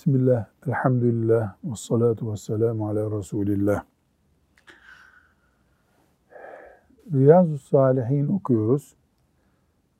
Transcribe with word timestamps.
Bismillah, 0.00 0.46
elhamdülillah, 0.66 1.54
ve 1.64 1.76
salatu 1.76 2.32
ve 2.32 2.36
selamu 2.36 2.88
ala 2.88 3.18
Resulillah. 3.18 3.82
Riyazu 7.12 7.58
Salihin 7.58 8.26
okuyoruz. 8.26 8.94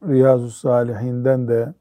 Riyazu 0.09 0.51
Salihinden 0.51 1.49
de 1.49 1.75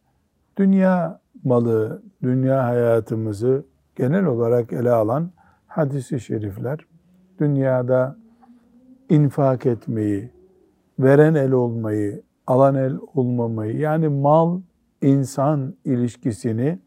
dünya 0.57 1.19
malı, 1.43 2.01
dünya 2.23 2.65
hayatımızı 2.65 3.63
genel 3.95 4.25
olarak 4.25 4.73
ele 4.73 4.91
alan 4.91 5.31
hadisi 5.67 6.19
şerifler, 6.19 6.79
dünyada 7.39 8.17
infak 9.09 9.65
etmeyi, 9.65 10.31
veren 10.99 11.35
el 11.35 11.51
olmayı, 11.51 12.21
alan 12.47 12.75
el 12.75 12.97
olmamayı, 13.15 13.77
yani 13.77 14.07
mal, 14.07 14.61
insan 15.01 15.73
ilişkisini 15.85 16.79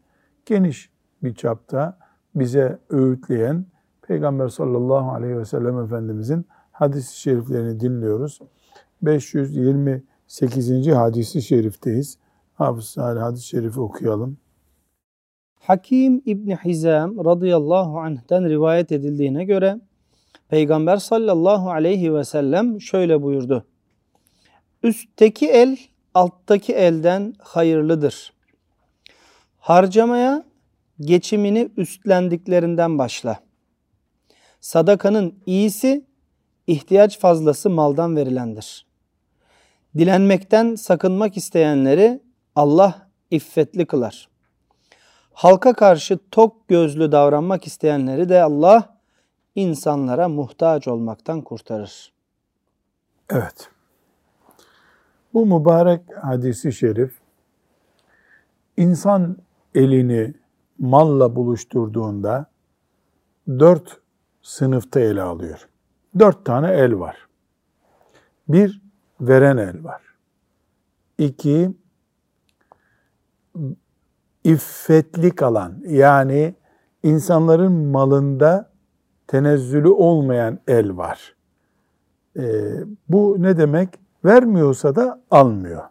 geniş 0.45 0.92
bir 1.23 1.35
çapta 1.35 1.97
bize 2.35 2.79
öğütleyen 2.89 3.65
Peygamber 4.01 4.47
sallallahu 4.47 5.11
aleyhi 5.11 5.37
ve 5.37 5.45
sellem 5.45 5.79
Efendimizin 5.79 6.45
hadis-i 6.71 7.19
şeriflerini 7.19 7.79
dinliyoruz. 7.79 8.39
528. 9.01 10.87
hadisi 10.87 11.41
şerifteyiz. 11.41 12.17
Hafız 12.53 12.85
Salih 12.85 13.21
hadis-i 13.21 13.47
şerifi 13.47 13.79
okuyalım. 13.79 14.37
Hakim 15.59 16.21
İbni 16.25 16.55
Hizam 16.55 17.25
radıyallahu 17.25 17.99
anh'ten 17.99 18.49
rivayet 18.49 18.91
edildiğine 18.91 19.45
göre 19.45 19.79
Peygamber 20.49 20.97
sallallahu 20.97 21.71
aleyhi 21.71 22.13
ve 22.13 22.23
sellem 22.23 22.81
şöyle 22.81 23.21
buyurdu. 23.21 23.65
Üstteki 24.83 25.49
el 25.49 25.77
alttaki 26.13 26.73
elden 26.73 27.33
hayırlıdır. 27.39 28.33
Harcamaya 29.59 30.43
geçimini 31.05 31.69
üstlendiklerinden 31.77 32.97
başla. 32.97 33.39
Sadakanın 34.61 35.35
iyisi 35.45 36.05
ihtiyaç 36.67 37.19
fazlası 37.19 37.69
maldan 37.69 38.15
verilendir. 38.15 38.85
Dilenmekten 39.97 40.75
sakınmak 40.75 41.37
isteyenleri 41.37 42.21
Allah 42.55 43.09
iffetli 43.31 43.85
kılar. 43.85 44.29
Halka 45.33 45.73
karşı 45.73 46.19
tok 46.31 46.67
gözlü 46.67 47.11
davranmak 47.11 47.67
isteyenleri 47.67 48.29
de 48.29 48.43
Allah 48.43 48.99
insanlara 49.55 50.29
muhtaç 50.29 50.87
olmaktan 50.87 51.41
kurtarır. 51.41 52.13
Evet. 53.29 53.69
Bu 55.33 55.45
mübarek 55.45 56.01
hadisi 56.21 56.73
şerif 56.73 57.13
insan 58.77 59.37
elini 59.75 60.33
malla 60.83 61.35
buluşturduğunda 61.35 62.45
dört 63.47 64.01
sınıfta 64.41 64.99
ele 64.99 65.21
alıyor. 65.21 65.69
Dört 66.19 66.45
tane 66.45 66.71
el 66.71 66.99
var. 66.99 67.27
Bir, 68.47 68.81
veren 69.21 69.57
el 69.57 69.83
var. 69.83 70.01
İki, 71.17 71.71
iffetli 74.43 75.31
kalan 75.31 75.83
yani 75.87 76.55
insanların 77.03 77.71
malında 77.71 78.71
tenezzülü 79.27 79.89
olmayan 79.89 80.59
el 80.67 80.97
var. 80.97 81.35
Ee, 82.37 82.43
bu 83.09 83.35
ne 83.39 83.57
demek? 83.57 83.89
Vermiyorsa 84.25 84.95
da 84.95 85.21
almıyor. 85.31 85.83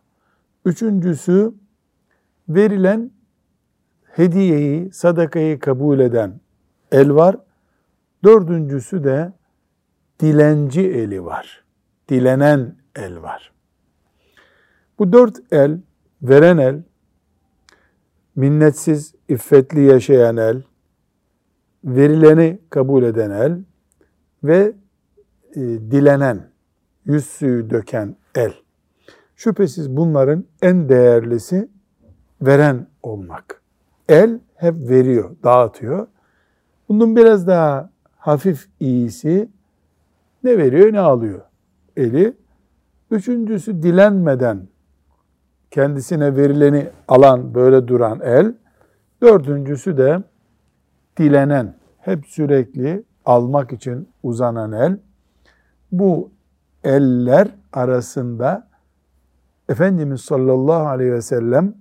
Üçüncüsü 0.65 1.55
verilen 2.49 3.11
hediyeyi, 4.13 4.93
sadakayı 4.93 5.59
kabul 5.59 6.01
eden 6.01 6.41
el 6.93 7.15
var. 7.15 7.37
Dördüncüsü 8.25 9.05
de 9.05 9.33
dilenci 10.21 10.81
eli 10.81 11.25
var. 11.25 11.65
Dilenen 12.09 12.77
el 12.97 13.23
var. 13.23 13.53
Bu 14.99 15.13
dört 15.13 15.53
el, 15.53 15.81
veren 16.23 16.59
el, 16.59 16.83
minnetsiz, 18.37 19.15
iffetli 19.29 19.81
yaşayan 19.81 20.37
el, 20.37 20.63
verileni 21.85 22.59
kabul 22.71 23.03
eden 23.03 23.31
el 23.31 23.59
ve 24.45 24.73
e, 25.57 25.61
dilenen, 25.61 26.51
yüz 27.05 27.27
suyu 27.27 27.71
döken 27.71 28.17
el. 28.35 28.53
Şüphesiz 29.37 29.97
bunların 29.97 30.45
en 30.63 30.89
değerlisi 30.89 31.69
veren 32.43 32.87
olmak. 33.03 33.62
El 34.09 34.41
hep 34.55 34.75
veriyor, 34.91 35.31
dağıtıyor. 35.45 36.07
Bunun 36.89 37.17
biraz 37.17 37.47
daha 37.47 37.91
hafif 38.17 38.69
iyisi 38.81 39.49
ne 40.45 40.59
veriyor 40.59 40.93
ne 40.93 41.01
alıyor 41.01 41.41
eli. 41.97 42.37
Üçüncüsü 43.11 43.83
dilenmeden 43.83 44.69
kendisine 45.71 46.37
verileni 46.37 46.89
alan 47.09 47.55
böyle 47.55 47.89
duran 47.89 48.21
el. 48.21 48.55
Dördüncüsü 49.23 49.97
de 49.97 50.23
dilenen, 51.17 51.75
hep 51.99 52.27
sürekli 52.27 53.05
almak 53.25 53.73
için 53.73 54.09
uzanan 54.23 54.73
el. 54.73 54.99
Bu 55.93 56.31
eller 56.85 57.49
arasında 57.73 58.69
Efendimiz 59.69 60.21
sallallahu 60.21 60.87
aleyhi 60.87 61.13
ve 61.13 61.23
sellem 61.23 61.75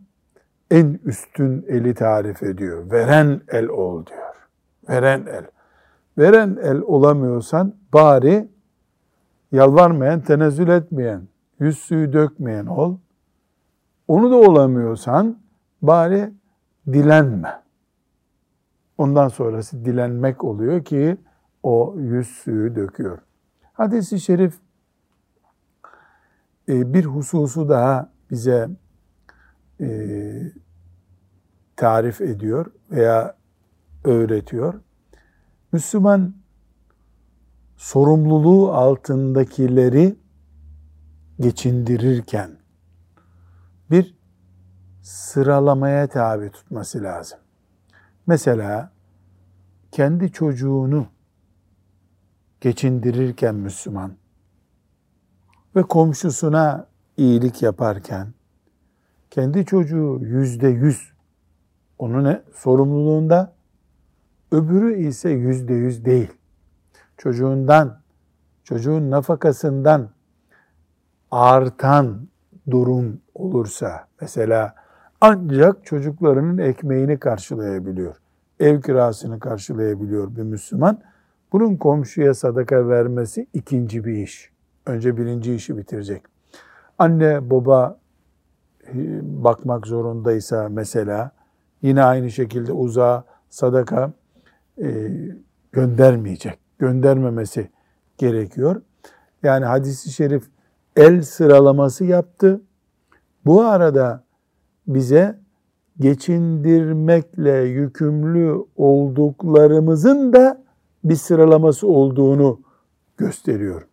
en 0.72 1.00
üstün 1.06 1.66
eli 1.68 1.94
tarif 1.94 2.44
ediyor. 2.44 2.92
Veren 2.92 3.42
el 3.48 3.68
ol 3.68 4.06
diyor. 4.06 4.48
Veren 4.90 5.26
el. 5.26 5.46
Veren 6.18 6.58
el 6.64 6.82
olamıyorsan 6.82 7.76
bari 7.94 8.48
yalvarmayan, 9.52 10.22
tenezzül 10.22 10.68
etmeyen, 10.68 11.28
yüz 11.60 11.80
suyu 11.80 12.14
dökmeyen 12.14 12.66
ol. 12.66 12.98
Onu 14.08 14.32
da 14.32 14.36
olamıyorsan 14.36 15.40
bari 15.82 16.34
dilenme. 16.88 17.62
Ondan 18.98 19.28
sonrası 19.28 19.86
dilenmek 19.86 20.44
oluyor 20.44 20.86
ki 20.86 21.18
o 21.64 21.96
yüz 21.98 22.28
suyu 22.28 22.76
döküyor. 22.76 23.20
Hadis-i 23.74 24.20
şerif 24.20 24.54
e, 26.70 26.94
bir 26.94 27.06
hususu 27.06 27.70
daha 27.70 28.12
bize 28.32 28.70
e, 29.80 29.88
tarif 31.82 32.22
ediyor 32.22 32.72
veya 32.92 33.36
öğretiyor. 34.04 34.82
Müslüman 35.72 36.36
sorumluluğu 37.78 38.74
altındakileri 38.74 40.16
geçindirirken 41.40 42.52
bir 43.92 44.18
sıralamaya 45.02 46.08
tabi 46.08 46.52
tutması 46.52 47.04
lazım. 47.04 47.40
Mesela 48.28 48.92
kendi 49.92 50.32
çocuğunu 50.32 51.08
geçindirirken 52.62 53.56
Müslüman 53.56 54.14
ve 55.76 55.84
komşusuna 55.84 56.88
iyilik 57.18 57.62
yaparken 57.62 58.34
kendi 59.30 59.66
çocuğu 59.66 60.20
yüzde 60.22 60.68
yüz 60.68 61.11
onun 62.02 62.24
ne? 62.24 62.42
sorumluluğunda 62.54 63.54
öbürü 64.52 64.98
ise 64.98 65.30
yüzde 65.30 65.74
yüz 65.74 66.06
değil. 66.06 66.32
Çocuğundan, 67.18 68.02
çocuğun 68.64 69.12
nafakasından 69.12 70.10
artan 71.32 72.28
durum 72.70 73.22
olursa 73.36 74.08
mesela 74.22 74.76
ancak 75.22 75.86
çocuklarının 75.86 76.58
ekmeğini 76.58 77.20
karşılayabiliyor. 77.20 78.16
Ev 78.60 78.82
kirasını 78.82 79.40
karşılayabiliyor 79.40 80.36
bir 80.36 80.44
Müslüman. 80.44 81.02
Bunun 81.52 81.76
komşuya 81.76 82.34
sadaka 82.34 82.88
vermesi 82.88 83.48
ikinci 83.54 84.06
bir 84.06 84.14
iş. 84.14 84.52
Önce 84.86 85.18
birinci 85.18 85.54
işi 85.56 85.78
bitirecek. 85.78 86.24
Anne 87.00 87.50
baba 87.50 88.00
e, 88.88 88.94
bakmak 89.44 89.88
zorundaysa 89.88 90.70
mesela 90.70 91.32
yine 91.82 92.04
aynı 92.04 92.32
şekilde 92.32 92.72
uzağa 92.72 93.24
sadaka 93.50 94.14
e, 94.82 95.12
göndermeyecek. 95.72 96.60
Göndermemesi 96.80 97.70
gerekiyor. 98.18 98.82
Yani 99.44 99.66
hadisi 99.66 100.12
şerif 100.12 100.44
el 100.96 101.22
sıralaması 101.22 102.06
yaptı. 102.06 102.62
Bu 103.46 103.62
arada 103.62 104.24
bize 104.88 105.40
geçindirmekle 106.00 107.58
yükümlü 107.58 108.66
olduklarımızın 108.76 110.34
da 110.34 110.64
bir 111.04 111.16
sıralaması 111.16 111.88
olduğunu 111.88 112.62
gösteriyor. 113.18 113.88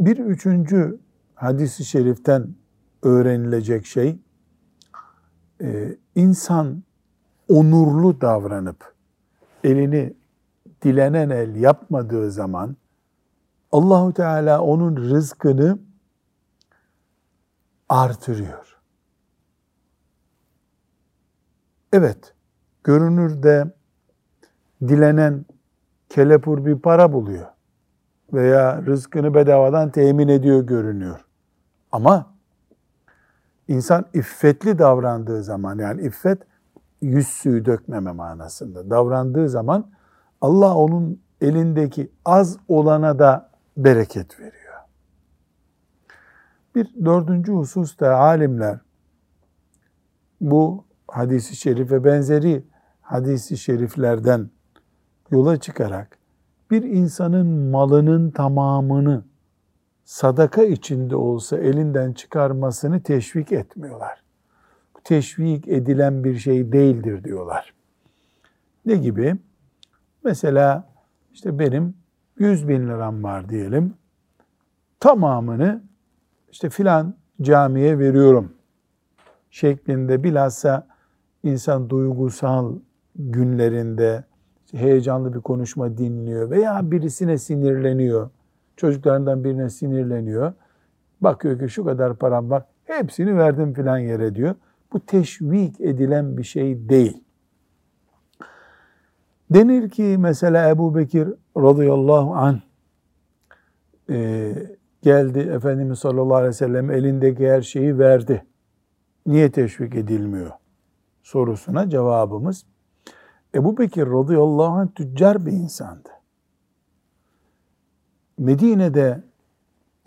Bir 0.00 0.18
üçüncü 0.18 0.98
hadisi 1.34 1.84
şeriften 1.84 2.48
öğrenilecek 3.02 3.86
şey, 3.86 4.18
e, 5.62 5.96
insan 6.14 6.82
onurlu 7.48 8.20
davranıp 8.20 8.94
elini 9.64 10.14
dilenen 10.82 11.30
el 11.30 11.56
yapmadığı 11.56 12.30
zaman 12.30 12.76
Allahu 13.72 14.12
Teala 14.12 14.60
onun 14.60 14.96
rızkını 14.96 15.78
artırıyor. 17.88 18.76
Evet, 21.92 22.34
görünürde 22.84 23.74
dilenen 24.82 25.44
kelepur 26.08 26.66
bir 26.66 26.78
para 26.78 27.12
buluyor 27.12 27.46
veya 28.32 28.82
rızkını 28.82 29.34
bedavadan 29.34 29.90
temin 29.90 30.28
ediyor 30.28 30.62
görünüyor. 30.62 31.24
Ama 31.92 32.35
insan 33.68 34.04
iffetli 34.14 34.78
davrandığı 34.78 35.42
zaman 35.42 35.78
yani 35.78 36.02
iffet 36.02 36.38
yüz 37.00 37.28
suyu 37.28 37.64
dökmeme 37.64 38.12
manasında 38.12 38.90
davrandığı 38.90 39.48
zaman 39.48 39.90
Allah 40.40 40.74
onun 40.74 41.20
elindeki 41.40 42.10
az 42.24 42.58
olana 42.68 43.18
da 43.18 43.50
bereket 43.76 44.40
veriyor. 44.40 44.74
Bir 46.74 47.04
dördüncü 47.04 47.52
husus 47.52 48.00
da 48.00 48.16
alimler 48.16 48.78
bu 50.40 50.84
hadisi 51.08 51.56
şerif 51.56 51.90
ve 51.90 52.04
benzeri 52.04 52.64
hadisi 53.00 53.56
şeriflerden 53.56 54.50
yola 55.30 55.56
çıkarak 55.56 56.18
bir 56.70 56.82
insanın 56.82 57.46
malının 57.46 58.30
tamamını 58.30 59.24
sadaka 60.06 60.62
içinde 60.62 61.16
olsa 61.16 61.58
elinden 61.58 62.12
çıkarmasını 62.12 63.02
teşvik 63.02 63.52
etmiyorlar. 63.52 64.22
Teşvik 65.04 65.68
edilen 65.68 66.24
bir 66.24 66.38
şey 66.38 66.72
değildir 66.72 67.24
diyorlar. 67.24 67.74
Ne 68.86 68.96
gibi? 68.96 69.36
Mesela 70.24 70.88
işte 71.32 71.58
benim 71.58 71.94
100 72.38 72.68
bin 72.68 72.88
liram 72.88 73.22
var 73.22 73.48
diyelim. 73.48 73.94
Tamamını 75.00 75.82
işte 76.50 76.70
filan 76.70 77.14
camiye 77.42 77.98
veriyorum 77.98 78.52
şeklinde 79.50 80.24
bilhassa 80.24 80.86
insan 81.42 81.90
duygusal 81.90 82.78
günlerinde 83.14 84.24
heyecanlı 84.72 85.34
bir 85.34 85.40
konuşma 85.40 85.98
dinliyor 85.98 86.50
veya 86.50 86.90
birisine 86.90 87.38
sinirleniyor. 87.38 88.30
Çocuklarından 88.76 89.44
birine 89.44 89.70
sinirleniyor. 89.70 90.52
Bakıyor 91.20 91.58
ki 91.58 91.68
şu 91.68 91.84
kadar 91.84 92.16
param 92.16 92.50
var. 92.50 92.64
Hepsini 92.84 93.38
verdim 93.38 93.74
filan 93.74 93.98
yere 93.98 94.34
diyor. 94.34 94.54
Bu 94.92 95.00
teşvik 95.00 95.80
edilen 95.80 96.36
bir 96.36 96.42
şey 96.42 96.88
değil. 96.88 97.24
Denir 99.50 99.90
ki 99.90 100.16
mesela 100.18 100.68
Ebu 100.68 100.96
Bekir 100.96 101.28
radıyallahu 101.56 102.34
anh 102.34 102.60
e, 104.10 104.52
geldi 105.02 105.38
Efendimiz 105.38 105.98
sallallahu 105.98 106.34
aleyhi 106.34 106.48
ve 106.48 106.52
sellem 106.52 106.90
elindeki 106.90 107.50
her 107.50 107.62
şeyi 107.62 107.98
verdi. 107.98 108.44
Niye 109.26 109.50
teşvik 109.50 109.94
edilmiyor? 109.94 110.50
Sorusuna 111.22 111.90
cevabımız 111.90 112.64
Ebu 113.54 113.78
Bekir 113.78 114.06
radıyallahu 114.06 114.72
anh 114.72 114.88
tüccar 114.94 115.46
bir 115.46 115.52
insandı. 115.52 116.08
Medine'de 118.38 119.22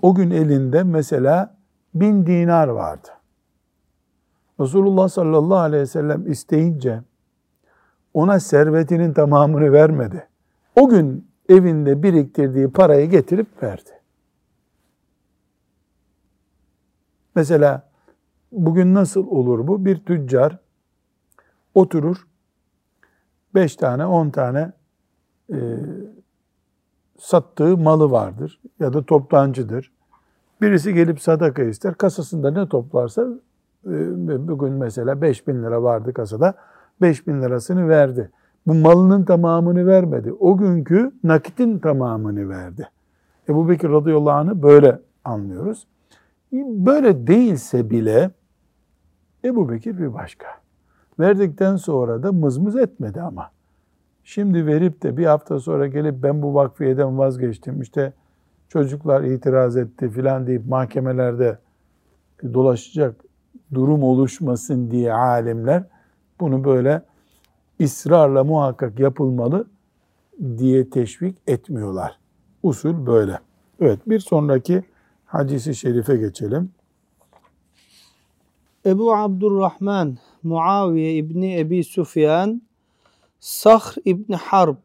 o 0.01 0.15
gün 0.15 0.31
elinde 0.31 0.83
mesela 0.83 1.57
bin 1.93 2.25
dinar 2.25 2.67
vardı. 2.67 3.07
Resulullah 4.59 5.09
sallallahu 5.09 5.57
aleyhi 5.57 5.81
ve 5.81 5.87
sellem 5.87 6.31
isteyince 6.31 7.01
ona 8.13 8.39
servetinin 8.39 9.13
tamamını 9.13 9.73
vermedi. 9.73 10.27
O 10.75 10.89
gün 10.89 11.27
evinde 11.49 12.03
biriktirdiği 12.03 12.71
parayı 12.71 13.09
getirip 13.09 13.63
verdi. 13.63 13.89
Mesela 17.35 17.89
bugün 18.51 18.93
nasıl 18.93 19.27
olur 19.27 19.67
bu? 19.67 19.85
Bir 19.85 20.05
tüccar 20.05 20.57
oturur, 21.73 22.27
beş 23.55 23.75
tane, 23.75 24.05
on 24.05 24.29
tane 24.29 24.71
e, 25.53 25.57
sattığı 27.19 27.77
malı 27.77 28.11
vardır 28.11 28.59
ya 28.79 28.93
da 28.93 29.03
toptancıdır. 29.03 29.91
Birisi 30.61 30.93
gelip 30.93 31.21
sadaka 31.21 31.63
ister, 31.63 31.95
kasasında 31.95 32.51
ne 32.51 32.69
toplarsa 32.69 33.27
e, 33.85 34.47
bugün 34.47 34.73
mesela 34.73 35.21
beş 35.21 35.47
bin 35.47 35.63
lira 35.63 35.83
vardı 35.83 36.13
kasada, 36.13 36.53
beş 37.01 37.27
bin 37.27 37.41
lirasını 37.41 37.89
verdi. 37.89 38.31
Bu 38.67 38.73
malının 38.73 39.23
tamamını 39.23 39.87
vermedi. 39.87 40.33
O 40.33 40.57
günkü 40.57 41.11
nakitin 41.23 41.79
tamamını 41.79 42.49
verdi. 42.49 42.89
Ebu 43.49 43.69
Bekir 43.69 43.89
radıyallahu 43.89 44.31
anh'ı 44.33 44.63
böyle 44.63 44.99
anlıyoruz. 45.23 45.87
Böyle 46.51 47.27
değilse 47.27 47.89
bile 47.89 48.31
Ebu 49.45 49.69
Bekir 49.69 49.97
bir 49.97 50.13
başka. 50.13 50.47
Verdikten 51.19 51.75
sonra 51.75 52.23
da 52.23 52.31
mızmız 52.31 52.75
etmedi 52.75 53.21
ama. 53.21 53.51
Şimdi 54.31 54.65
verip 54.65 55.03
de 55.03 55.17
bir 55.17 55.25
hafta 55.25 55.59
sonra 55.59 55.87
gelip 55.87 56.23
ben 56.23 56.41
bu 56.41 56.53
vakfiyeden 56.53 57.17
vazgeçtim. 57.17 57.81
İşte 57.81 58.13
çocuklar 58.67 59.23
itiraz 59.23 59.77
etti 59.77 60.09
filan 60.09 60.47
deyip 60.47 60.65
mahkemelerde 60.65 61.57
dolaşacak 62.53 63.15
durum 63.73 64.03
oluşmasın 64.03 64.91
diye 64.91 65.13
alimler 65.13 65.83
bunu 66.39 66.63
böyle 66.63 67.01
ısrarla 67.81 68.43
muhakkak 68.43 68.99
yapılmalı 68.99 69.67
diye 70.57 70.89
teşvik 70.89 71.37
etmiyorlar. 71.47 72.19
Usul 72.63 73.05
böyle. 73.05 73.39
Evet 73.81 73.99
bir 74.07 74.19
sonraki 74.19 74.83
hadisi 75.25 75.75
şerife 75.75 76.17
geçelim. 76.17 76.71
Ebu 78.85 79.15
Abdurrahman 79.15 80.17
Muaviye 80.43 81.15
İbni 81.15 81.59
Ebi 81.59 81.83
Sufyan 81.83 82.68
Sahr 83.39 83.95
İbni 84.05 84.35
Harb 84.35 84.77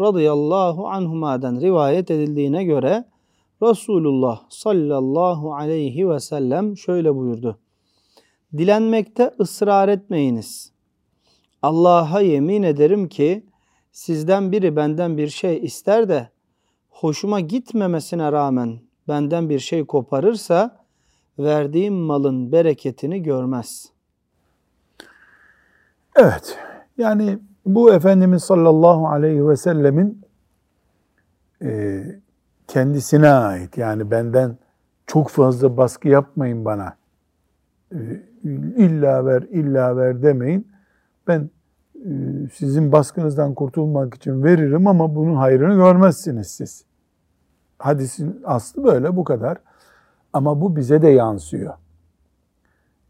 radıyallahu 0.00 0.88
anhuma'dan 0.88 1.60
rivayet 1.60 2.10
edildiğine 2.10 2.64
göre 2.64 3.04
Resulullah 3.62 4.42
sallallahu 4.48 5.54
aleyhi 5.54 6.08
ve 6.08 6.20
sellem 6.20 6.76
şöyle 6.76 7.14
buyurdu. 7.14 7.58
Dilenmekte 8.56 9.30
ısrar 9.40 9.88
etmeyiniz. 9.88 10.72
Allah'a 11.62 12.20
yemin 12.20 12.62
ederim 12.62 13.08
ki 13.08 13.46
sizden 13.92 14.52
biri 14.52 14.76
benden 14.76 15.16
bir 15.16 15.28
şey 15.28 15.64
ister 15.64 16.08
de 16.08 16.28
hoşuma 16.90 17.40
gitmemesine 17.40 18.32
rağmen 18.32 18.80
benden 19.08 19.50
bir 19.50 19.58
şey 19.58 19.84
koparırsa 19.84 20.84
verdiğim 21.38 21.94
malın 21.94 22.52
bereketini 22.52 23.22
görmez. 23.22 23.92
Evet. 26.16 26.58
Yani 26.98 27.38
bu 27.66 27.92
Efendimiz 27.94 28.44
sallallahu 28.44 29.08
aleyhi 29.08 29.48
ve 29.48 29.56
sellemin 29.56 30.22
e, 31.62 32.02
kendisine 32.68 33.28
ait. 33.28 33.78
Yani 33.78 34.10
benden 34.10 34.56
çok 35.06 35.28
fazla 35.28 35.76
baskı 35.76 36.08
yapmayın 36.08 36.64
bana. 36.64 36.96
E, 37.92 37.98
illa 38.76 39.26
ver, 39.26 39.42
illa 39.42 39.96
ver 39.96 40.22
demeyin. 40.22 40.68
Ben 41.26 41.50
e, 41.94 42.10
sizin 42.52 42.92
baskınızdan 42.92 43.54
kurtulmak 43.54 44.14
için 44.14 44.44
veririm 44.44 44.86
ama 44.86 45.14
bunun 45.14 45.36
hayrını 45.36 45.74
görmezsiniz 45.74 46.46
siz. 46.46 46.84
Hadisin 47.78 48.42
aslı 48.44 48.84
böyle 48.84 49.16
bu 49.16 49.24
kadar. 49.24 49.58
Ama 50.32 50.60
bu 50.60 50.76
bize 50.76 51.02
de 51.02 51.08
yansıyor. 51.08 51.74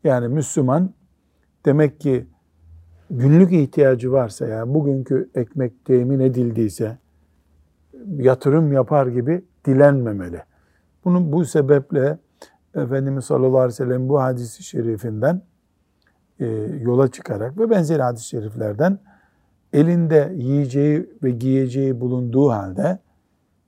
Yani 0.05 0.29
Müslüman 0.29 0.91
demek 1.65 2.01
ki 2.01 2.27
günlük 3.13 3.53
ihtiyacı 3.53 4.13
varsa 4.13 4.47
yani 4.47 4.75
bugünkü 4.75 5.31
ekmek 5.35 5.85
temin 5.85 6.21
edildiyse 6.21 6.99
yatırım 8.17 8.73
yapar 8.73 9.07
gibi 9.07 9.45
dilenmemeli. 9.65 10.43
Bunun 11.05 11.33
bu 11.33 11.45
sebeple 11.45 12.19
Efendimiz 12.75 13.25
sallallahu 13.25 13.59
aleyhi 13.59 13.73
ve 13.73 13.85
sellem 13.85 14.09
bu 14.09 14.23
hadisi 14.23 14.63
şerifinden 14.63 15.43
e, 16.41 16.47
yola 16.81 17.09
çıkarak 17.09 17.59
ve 17.59 17.71
benzeri 17.71 18.03
hadis-i 18.03 18.29
şeriflerden 18.29 18.99
elinde 19.73 20.33
yiyeceği 20.37 21.11
ve 21.23 21.31
giyeceği 21.31 22.01
bulunduğu 22.01 22.51
halde 22.51 22.99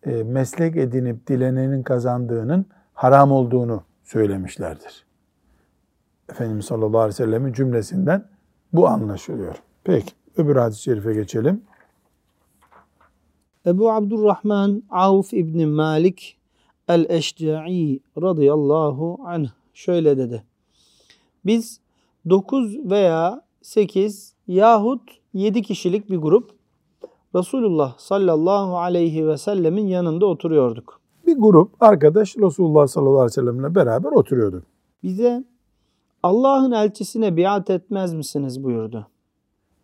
e, 0.02 0.22
meslek 0.22 0.76
edinip 0.76 1.26
dilenenin 1.26 1.82
kazandığının 1.82 2.66
haram 2.94 3.32
olduğunu 3.32 3.82
söylemişlerdir. 4.02 5.06
Efendimiz 6.30 6.64
sallallahu 6.64 7.00
aleyhi 7.00 7.14
ve 7.20 7.24
sellemin 7.24 7.52
cümlesinden 7.52 8.33
bu 8.74 8.88
anlaşılıyor. 8.88 9.54
Peki 9.84 10.12
öbür 10.36 10.56
hadis-i 10.56 10.82
şerife 10.82 11.14
geçelim. 11.14 11.62
Ebu 13.66 13.92
Abdurrahman 13.92 14.82
Avf 14.90 15.34
İbni 15.34 15.66
Malik 15.66 16.36
el-Eşca'i 16.88 18.00
radıyallahu 18.22 19.18
anh 19.26 19.48
şöyle 19.74 20.18
dedi. 20.18 20.44
Biz 21.46 21.80
9 22.30 22.90
veya 22.90 23.42
8 23.62 24.34
yahut 24.48 25.02
7 25.34 25.62
kişilik 25.62 26.10
bir 26.10 26.16
grup 26.16 26.50
Resulullah 27.34 27.98
sallallahu 27.98 28.78
aleyhi 28.78 29.28
ve 29.28 29.38
sellemin 29.38 29.86
yanında 29.86 30.26
oturuyorduk. 30.26 31.00
Bir 31.26 31.36
grup 31.38 31.82
arkadaş 31.82 32.36
Resulullah 32.36 32.86
sallallahu 32.86 33.20
aleyhi 33.20 33.26
ve 33.26 33.32
sellemle 33.32 33.74
beraber 33.74 34.12
oturuyorduk. 34.12 34.62
Bize 35.02 35.44
Allah'ın 36.24 36.72
elçisine 36.72 37.36
biat 37.36 37.70
etmez 37.70 38.14
misiniz 38.14 38.64
buyurdu. 38.64 39.08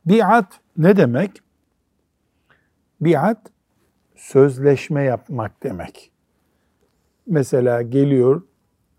Biat 0.06 0.60
ne 0.76 0.96
demek? 0.96 1.30
Biat 3.00 3.38
sözleşme 4.16 5.02
yapmak 5.02 5.62
demek. 5.62 6.10
Mesela 7.26 7.82
geliyor 7.82 8.42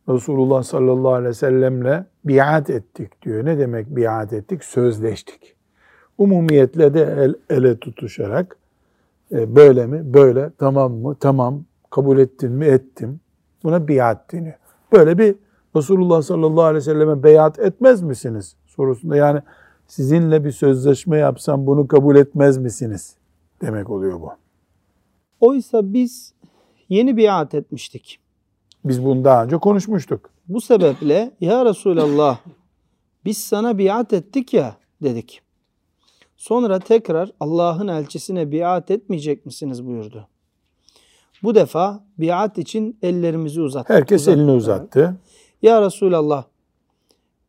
Resulullah 0.10 0.64
sallallahu 0.64 1.14
aleyhi 1.14 1.30
ve 1.30 1.34
sellemle 1.34 2.06
biat 2.26 2.70
ettik 2.70 3.22
diyor. 3.22 3.46
Ne 3.46 3.58
demek 3.58 3.96
biat 3.96 4.34
ettik? 4.34 4.64
Sözleştik. 4.64 5.56
Umumiyetle 6.18 6.94
de 6.94 7.02
el 7.02 7.36
ele 7.50 7.80
tutuşarak 7.80 8.58
e, 9.32 9.56
böyle 9.56 9.88
mi? 9.88 10.14
Böyle. 10.14 10.52
Tamam 10.58 10.94
mı? 10.94 11.16
Tamam. 11.20 11.66
Kabul 11.90 12.20
ettin 12.20 12.52
mi? 12.52 12.66
Ettim. 12.66 13.20
Buna 13.64 13.88
biat 13.88 14.32
deniyor. 14.32 14.56
Böyle 14.92 15.18
bir 15.18 15.36
Resulullah 15.76 16.22
sallallahu 16.22 16.64
aleyhi 16.64 16.76
ve 16.76 16.92
selleme 16.92 17.24
beyat 17.24 17.60
etmez 17.60 18.02
misiniz? 18.02 18.56
sorusunda 18.76 19.16
yani 19.16 19.42
sizinle 19.88 20.44
bir 20.44 20.52
sözleşme 20.52 21.18
yapsam 21.18 21.68
bunu 21.68 21.88
kabul 21.88 22.16
etmez 22.16 22.58
misiniz? 22.58 23.16
Demek 23.62 23.90
oluyor 23.90 24.22
bu. 24.22 24.32
Oysa 25.40 25.94
biz 25.94 26.34
yeni 26.90 27.18
biat 27.18 27.56
etmiştik. 27.56 28.20
Biz 28.86 29.06
bunu 29.06 29.24
daha 29.24 29.44
önce 29.44 29.58
konuşmuştuk. 29.58 30.30
Bu 30.48 30.62
sebeple 30.62 31.32
ya 31.42 31.66
Resulallah 31.66 32.40
biz 33.26 33.38
sana 33.38 33.78
biat 33.78 34.14
ettik 34.14 34.54
ya 34.54 34.76
dedik. 35.04 35.42
Sonra 36.38 36.80
tekrar 36.80 37.32
Allah'ın 37.40 37.88
elçisine 37.88 38.52
biat 38.52 38.92
etmeyecek 38.92 39.46
misiniz 39.46 39.86
buyurdu. 39.86 40.28
Bu 41.44 41.56
defa 41.56 42.04
biat 42.18 42.58
için 42.58 42.98
ellerimizi 43.02 43.62
uzattık. 43.62 43.96
Herkes 43.96 44.22
uzattık. 44.22 44.40
elini 44.40 44.52
uzattı. 44.52 45.18
Ya 45.62 45.82
Resulallah 45.82 46.44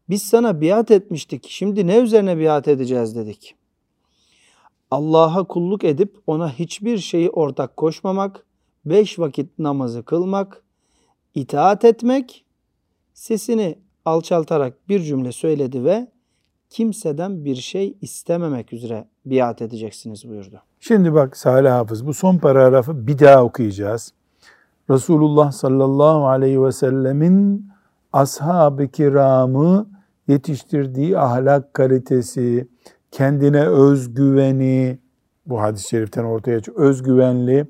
biz 0.09 0.23
sana 0.23 0.61
biat 0.61 0.91
etmiştik. 0.91 1.47
Şimdi 1.49 1.87
ne 1.87 1.99
üzerine 1.99 2.39
biat 2.39 2.69
edeceğiz 2.69 3.17
dedik. 3.17 3.55
Allah'a 4.91 5.45
kulluk 5.45 5.85
edip 5.85 6.17
ona 6.27 6.53
hiçbir 6.53 6.99
şeyi 6.99 7.31
ortak 7.31 7.77
koşmamak, 7.77 8.47
beş 8.85 9.19
vakit 9.19 9.59
namazı 9.59 10.03
kılmak, 10.03 10.63
itaat 11.35 11.85
etmek, 11.85 12.45
sesini 13.15 13.79
alçaltarak 14.05 14.89
bir 14.89 15.01
cümle 15.01 15.33
söyledi 15.33 15.85
ve 15.85 16.09
kimseden 16.71 17.45
bir 17.45 17.57
şey 17.57 17.97
istememek 18.01 18.73
üzere 18.73 19.09
biat 19.27 19.63
edeceksiniz 19.63 20.29
buyurdu. 20.29 20.63
Şimdi 20.81 21.15
bak 21.15 21.37
Salih 21.37 21.71
Hafız 21.71 22.07
bu 22.07 22.15
son 22.15 22.39
paragrafı 22.39 23.07
bir 23.07 23.19
daha 23.19 23.45
okuyacağız. 23.45 24.13
Resulullah 24.91 25.53
sallallahu 25.53 26.27
aleyhi 26.27 26.63
ve 26.63 26.73
sellemin 26.73 27.72
ashab-ı 28.13 28.89
kiramı 28.89 29.87
yetiştirdiği 30.29 31.19
ahlak 31.19 31.75
kalitesi, 31.75 32.69
kendine 33.11 33.67
özgüveni, 33.67 34.99
bu 35.47 35.61
hadis-i 35.61 35.89
şeriften 35.89 36.25
ortaya 36.25 36.61
çıkıyor, 36.61 36.89
özgüvenli 36.89 37.67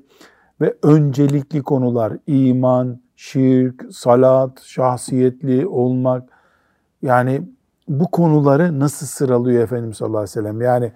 ve 0.61 0.77
öncelikli 0.83 1.63
konular, 1.63 2.13
iman, 2.27 2.99
şirk, 3.15 3.85
salat, 3.91 4.61
şahsiyetli 4.61 5.67
olmak, 5.67 6.29
yani 7.01 7.41
bu 7.87 8.11
konuları 8.11 8.79
nasıl 8.79 9.05
sıralıyor 9.05 9.63
Efendimiz 9.63 9.97
sallallahu 9.97 10.17
aleyhi 10.17 10.29
ve 10.29 10.41
sellem? 10.41 10.61
Yani 10.61 10.91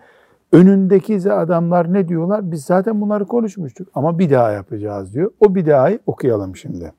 önündeki 0.51 1.31
adamlar 1.31 1.93
ne 1.93 2.07
diyorlar? 2.07 2.51
Biz 2.51 2.63
zaten 2.63 3.01
bunları 3.01 3.25
konuşmuştuk 3.25 3.87
ama 3.93 4.19
bir 4.19 4.29
daha 4.29 4.51
yapacağız 4.51 5.13
diyor. 5.13 5.31
O 5.39 5.55
bir 5.55 5.65
dahayı 5.65 5.99
okuyalım 6.05 6.55
şimdi. 6.55 6.93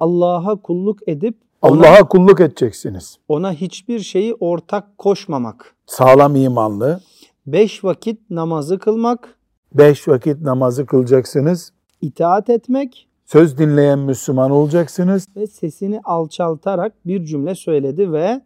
Allah'a 0.00 0.56
kulluk 0.56 1.08
edip 1.08 1.36
Allah'a 1.64 2.08
kulluk 2.08 2.40
edeceksiniz. 2.40 3.18
Ona 3.28 3.52
hiçbir 3.52 4.00
şeyi 4.00 4.34
ortak 4.34 4.98
koşmamak. 4.98 5.74
Sağlam 5.86 6.36
imanlı. 6.36 7.00
Beş 7.46 7.84
vakit 7.84 8.30
namazı 8.30 8.78
kılmak. 8.78 9.38
Beş 9.74 10.08
vakit 10.08 10.40
namazı 10.40 10.86
kılacaksınız. 10.86 11.72
İtaat 12.00 12.50
etmek. 12.50 13.08
Söz 13.24 13.58
dinleyen 13.58 13.98
Müslüman 13.98 14.50
olacaksınız. 14.50 15.26
Ve 15.36 15.46
sesini 15.46 16.00
alçaltarak 16.04 16.92
bir 17.06 17.24
cümle 17.24 17.54
söyledi 17.54 18.12
ve 18.12 18.40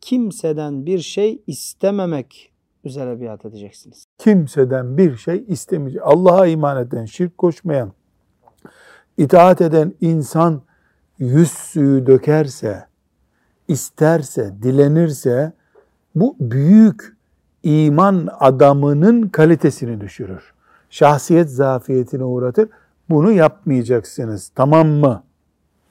kimseden 0.00 0.86
bir 0.86 0.98
şey 0.98 1.42
istememek 1.46 2.52
üzere 2.84 3.20
biat 3.20 3.44
edeceksiniz. 3.44 4.04
Kimseden 4.18 4.98
bir 4.98 5.16
şey 5.16 5.44
istemeyecek. 5.48 6.02
Allah'a 6.04 6.46
iman 6.46 6.82
eden, 6.82 7.04
şirk 7.04 7.38
koşmayan, 7.38 7.92
itaat 9.18 9.60
eden 9.60 9.94
insan 10.00 10.65
yüz 11.18 11.50
suyu 11.50 12.06
dökerse, 12.06 12.86
isterse, 13.68 14.54
dilenirse 14.62 15.52
bu 16.14 16.36
büyük 16.40 17.16
iman 17.62 18.28
adamının 18.40 19.28
kalitesini 19.28 20.00
düşürür. 20.00 20.54
Şahsiyet 20.90 21.50
zafiyetine 21.50 22.24
uğratır. 22.24 22.68
Bunu 23.08 23.32
yapmayacaksınız. 23.32 24.52
Tamam 24.54 24.88
mı? 24.88 25.22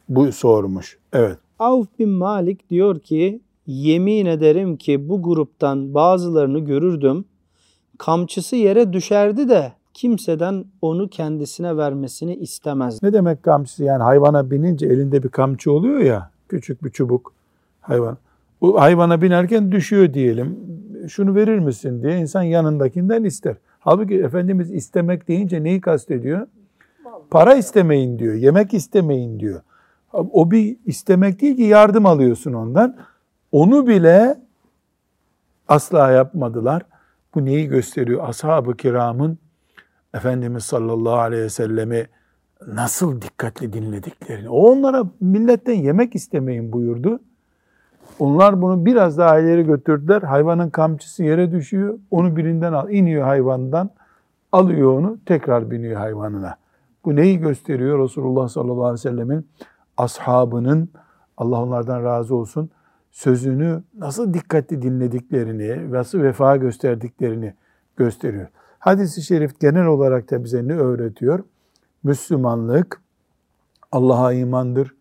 Bu 0.09 0.31
sormuş. 0.31 0.97
Evet. 1.13 1.37
Avf 1.59 1.87
bin 1.99 2.09
Malik 2.09 2.69
diyor 2.69 2.99
ki 2.99 3.41
yemin 3.67 4.25
ederim 4.25 4.77
ki 4.77 5.09
bu 5.09 5.23
gruptan 5.23 5.93
bazılarını 5.93 6.59
görürdüm. 6.59 7.25
Kamçısı 7.97 8.55
yere 8.55 8.93
düşerdi 8.93 9.49
de 9.49 9.73
kimseden 9.95 10.65
onu 10.81 11.09
kendisine 11.09 11.77
vermesini 11.77 12.35
istemez. 12.35 13.03
Ne 13.03 13.13
demek 13.13 13.43
kamçısı? 13.43 13.83
Yani 13.83 14.03
hayvana 14.03 14.51
binince 14.51 14.87
elinde 14.87 15.23
bir 15.23 15.29
kamçı 15.29 15.71
oluyor 15.71 15.99
ya, 15.99 16.31
küçük 16.49 16.83
bir 16.83 16.89
çubuk 16.89 17.33
hayvan. 17.81 18.17
O 18.61 18.81
hayvana 18.81 19.21
binerken 19.21 19.71
düşüyor 19.71 20.13
diyelim. 20.13 20.59
Şunu 21.07 21.35
verir 21.35 21.59
misin 21.59 22.03
diye 22.03 22.17
insan 22.17 22.43
yanındakinden 22.43 23.23
ister. 23.23 23.55
Halbuki 23.79 24.15
Efendimiz 24.15 24.71
istemek 24.71 25.27
deyince 25.27 25.63
neyi 25.63 25.81
kastediyor? 25.81 26.47
Para 27.29 27.55
istemeyin 27.55 28.19
diyor, 28.19 28.33
yemek 28.33 28.73
istemeyin 28.73 29.39
diyor. 29.39 29.61
O 30.13 30.51
bir 30.51 30.77
istemek 30.85 31.41
değil 31.41 31.55
ki 31.55 31.63
yardım 31.63 32.05
alıyorsun 32.05 32.53
ondan. 32.53 32.95
Onu 33.51 33.87
bile 33.87 34.39
asla 35.67 36.11
yapmadılar. 36.11 36.81
Bu 37.35 37.45
neyi 37.45 37.67
gösteriyor? 37.67 38.29
Ashab-ı 38.29 38.77
kiramın 38.77 39.37
Efendimiz 40.15 40.63
sallallahu 40.63 41.15
aleyhi 41.15 41.43
ve 41.43 41.49
sellemi 41.49 42.07
nasıl 42.67 43.21
dikkatli 43.21 43.73
dinlediklerini. 43.73 44.49
O 44.49 44.71
onlara 44.71 45.03
milletten 45.21 45.73
yemek 45.73 46.15
istemeyin 46.15 46.71
buyurdu. 46.71 47.19
Onlar 48.19 48.61
bunu 48.61 48.85
biraz 48.85 49.17
daha 49.17 49.39
ileri 49.39 49.63
götürdüler. 49.63 50.21
Hayvanın 50.21 50.69
kamçısı 50.69 51.23
yere 51.23 51.51
düşüyor. 51.51 51.99
Onu 52.11 52.35
birinden 52.35 52.73
al, 52.73 52.89
iniyor 52.89 53.23
hayvandan. 53.23 53.89
Alıyor 54.51 54.99
onu, 54.99 55.17
tekrar 55.25 55.71
biniyor 55.71 55.99
hayvanına. 55.99 56.55
Bu 57.05 57.15
neyi 57.15 57.39
gösteriyor? 57.39 58.03
Resulullah 58.03 58.47
sallallahu 58.47 58.85
aleyhi 58.85 58.93
ve 58.93 59.11
sellemin 59.11 59.47
ashabının, 59.97 60.89
Allah 61.37 61.61
onlardan 61.61 62.03
razı 62.03 62.35
olsun, 62.35 62.69
sözünü 63.11 63.83
nasıl 63.97 64.33
dikkatli 64.33 64.81
dinlediklerini, 64.81 65.91
nasıl 65.91 66.21
vefa 66.21 66.55
gösterdiklerini 66.57 67.53
gösteriyor. 67.97 68.47
Hadis-i 68.85 69.21
şerif 69.21 69.59
genel 69.59 69.85
olarak 69.85 70.31
da 70.31 70.43
bize 70.43 70.67
ne 70.67 70.73
öğretiyor? 70.73 71.43
Müslümanlık 72.03 73.01
Allah'a 73.91 74.33
imandır. 74.33 74.95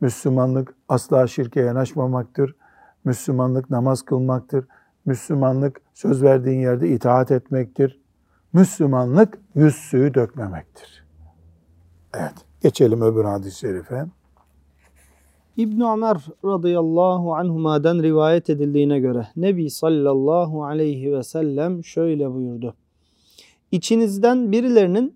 Müslümanlık 0.00 0.74
asla 0.88 1.26
şirke 1.26 1.60
yanaşmamaktır. 1.60 2.56
Müslümanlık 3.04 3.70
namaz 3.70 4.02
kılmaktır. 4.02 4.64
Müslümanlık 5.06 5.80
söz 5.94 6.22
verdiğin 6.22 6.60
yerde 6.60 6.88
itaat 6.88 7.30
etmektir. 7.30 8.00
Müslümanlık 8.52 9.38
yüz 9.54 9.74
suyu 9.74 10.14
dökmemektir. 10.14 11.04
Evet, 12.14 12.34
geçelim 12.60 13.02
öbür 13.02 13.24
hadis-i 13.24 13.58
şerife. 13.58 14.06
İbn 15.56 15.80
Ömer 15.80 16.16
radıyallahu 16.44 17.34
anhuma'dan 17.34 18.02
rivayet 18.02 18.50
edildiğine 18.50 19.00
göre 19.00 19.28
Nebi 19.36 19.70
sallallahu 19.70 20.64
aleyhi 20.64 21.12
ve 21.12 21.22
sellem 21.22 21.84
şöyle 21.84 22.32
buyurdu. 22.32 22.74
İçinizden 23.72 24.52
birilerinin 24.52 25.14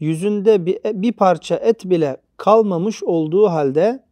yüzünde 0.00 0.66
bir, 1.02 1.12
parça 1.12 1.56
et 1.56 1.90
bile 1.90 2.16
kalmamış 2.36 3.02
olduğu 3.02 3.46
halde 3.46 4.02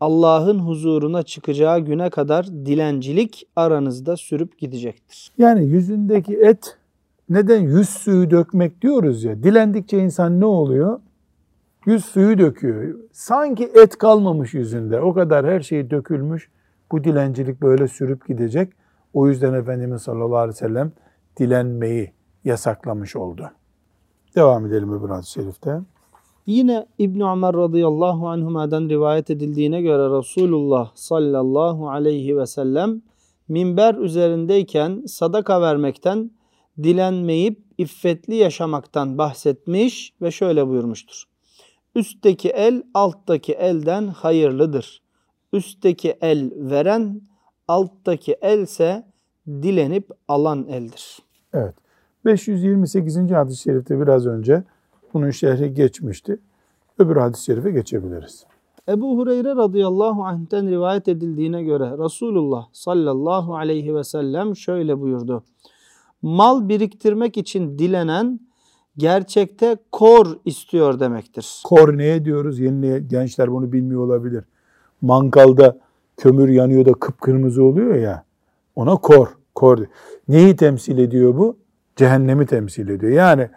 Allah'ın 0.00 0.58
huzuruna 0.58 1.22
çıkacağı 1.22 1.80
güne 1.80 2.10
kadar 2.10 2.46
dilencilik 2.46 3.46
aranızda 3.56 4.16
sürüp 4.16 4.58
gidecektir. 4.58 5.32
Yani 5.38 5.64
yüzündeki 5.64 6.36
et 6.36 6.78
neden 7.28 7.60
yüz 7.60 7.88
suyu 7.88 8.30
dökmek 8.30 8.82
diyoruz 8.82 9.24
ya. 9.24 9.42
Dilendikçe 9.42 9.98
insan 9.98 10.40
ne 10.40 10.44
oluyor? 10.44 11.00
Yüz 11.86 12.04
suyu 12.04 12.38
döküyor. 12.38 12.94
Sanki 13.12 13.70
et 13.74 13.98
kalmamış 13.98 14.54
yüzünde. 14.54 15.00
O 15.00 15.14
kadar 15.14 15.46
her 15.46 15.60
şey 15.60 15.90
dökülmüş. 15.90 16.50
Bu 16.92 17.04
dilencilik 17.04 17.62
böyle 17.62 17.88
sürüp 17.88 18.28
gidecek. 18.28 18.72
O 19.12 19.28
yüzden 19.28 19.54
Efendimiz 19.54 20.02
sallallahu 20.02 20.36
aleyhi 20.36 20.54
ve 20.54 20.58
sellem 20.58 20.92
dilenmeyi 21.36 22.12
yasaklamış 22.44 23.16
oldu. 23.16 23.50
Devam 24.34 24.66
edelim 24.66 24.92
öbür 24.92 25.08
hadis-i 25.08 25.32
şerifte. 25.32 25.80
Yine 26.46 26.86
İbn 26.98 27.20
Ömer 27.20 27.54
radıyallahu 27.54 28.28
anhuma'dan 28.28 28.88
rivayet 28.88 29.30
edildiğine 29.30 29.82
göre 29.82 30.18
Resulullah 30.18 30.90
sallallahu 30.94 31.90
aleyhi 31.90 32.36
ve 32.36 32.46
sellem 32.46 33.02
minber 33.48 33.94
üzerindeyken 33.94 35.02
sadaka 35.06 35.62
vermekten, 35.62 36.30
dilenmeyip 36.82 37.64
iffetli 37.78 38.34
yaşamaktan 38.34 39.18
bahsetmiş 39.18 40.12
ve 40.22 40.30
şöyle 40.30 40.68
buyurmuştur. 40.68 41.24
Üstteki 41.94 42.50
el 42.50 42.82
alttaki 42.94 43.52
elden 43.52 44.06
hayırlıdır. 44.06 45.02
Üstteki 45.52 46.16
el 46.20 46.52
veren, 46.56 47.20
alttaki 47.68 48.32
else 48.32 49.06
dilenip 49.46 50.10
alan 50.28 50.66
eldir. 50.68 51.18
Evet. 51.52 51.74
528. 52.24 53.30
hadis-i 53.30 53.62
şerifte 53.62 54.00
biraz 54.00 54.26
önce 54.26 54.62
bunun 55.14 55.30
şerhi 55.30 55.74
geçmişti. 55.74 56.38
Öbür 56.98 57.16
hadis-i 57.16 57.44
şerife 57.44 57.70
geçebiliriz. 57.70 58.44
Ebu 58.88 59.18
Hureyre 59.18 59.56
radıyallahu 59.56 60.24
anh'ten 60.24 60.70
rivayet 60.70 61.08
edildiğine 61.08 61.62
göre 61.62 62.04
Resulullah 62.04 62.66
sallallahu 62.72 63.56
aleyhi 63.56 63.94
ve 63.94 64.04
sellem 64.04 64.56
şöyle 64.56 65.00
buyurdu. 65.00 65.42
Mal 66.22 66.68
biriktirmek 66.68 67.36
için 67.36 67.78
dilenen 67.78 68.40
gerçekte 68.96 69.76
kor 69.92 70.26
istiyor 70.44 71.00
demektir. 71.00 71.62
Kor 71.64 71.98
neye 71.98 72.24
diyoruz? 72.24 72.60
Yeni 72.60 73.08
gençler 73.08 73.52
bunu 73.52 73.72
bilmiyor 73.72 74.00
olabilir. 74.00 74.44
Mangalda 75.02 75.78
kömür 76.16 76.48
yanıyor 76.48 76.84
da 76.84 76.92
kıpkırmızı 76.92 77.64
oluyor 77.64 77.94
ya. 77.94 78.24
Ona 78.76 78.96
kor. 78.96 79.28
Kor. 79.54 79.78
Neyi 80.28 80.56
temsil 80.56 80.98
ediyor 80.98 81.38
bu? 81.38 81.56
Cehennemi 81.96 82.46
temsil 82.46 82.88
ediyor. 82.88 83.12
Yani 83.12 83.50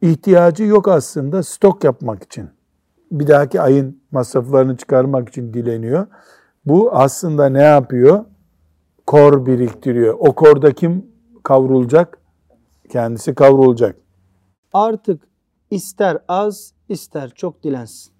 ihtiyacı 0.00 0.64
yok 0.64 0.88
aslında 0.88 1.42
stok 1.42 1.84
yapmak 1.84 2.22
için. 2.22 2.50
Bir 3.10 3.26
dahaki 3.26 3.60
ayın 3.60 4.02
masraflarını 4.10 4.76
çıkarmak 4.76 5.28
için 5.28 5.54
dileniyor. 5.54 6.06
Bu 6.64 6.92
aslında 6.92 7.48
ne 7.48 7.62
yapıyor? 7.62 8.24
Kor 9.06 9.46
biriktiriyor. 9.46 10.14
O 10.18 10.34
korda 10.34 10.72
kim 10.72 11.06
kavrulacak? 11.42 12.18
Kendisi 12.88 13.34
kavrulacak. 13.34 13.96
Artık 14.72 15.22
ister 15.70 16.18
az 16.28 16.72
ister 16.88 17.30
çok 17.30 17.62
dilensin. 17.62 18.12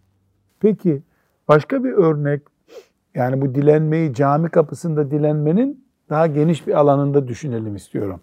Peki 0.60 1.02
başka 1.48 1.84
bir 1.84 1.92
örnek 1.92 2.42
yani 3.14 3.40
bu 3.40 3.54
dilenmeyi 3.54 4.14
cami 4.14 4.50
kapısında 4.50 5.10
dilenmenin 5.10 5.88
daha 6.10 6.26
geniş 6.26 6.66
bir 6.66 6.72
alanında 6.72 7.28
düşünelim 7.28 7.76
istiyorum. 7.76 8.20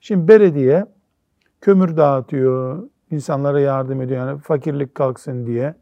Şimdi 0.00 0.28
belediye 0.28 0.86
kömür 1.60 1.96
dağıtıyor, 1.96 2.88
insanlara 3.10 3.60
yardım 3.60 4.02
ediyor. 4.02 4.26
Yani 4.26 4.40
fakirlik 4.40 4.94
kalksın 4.94 5.46
diye. 5.46 5.74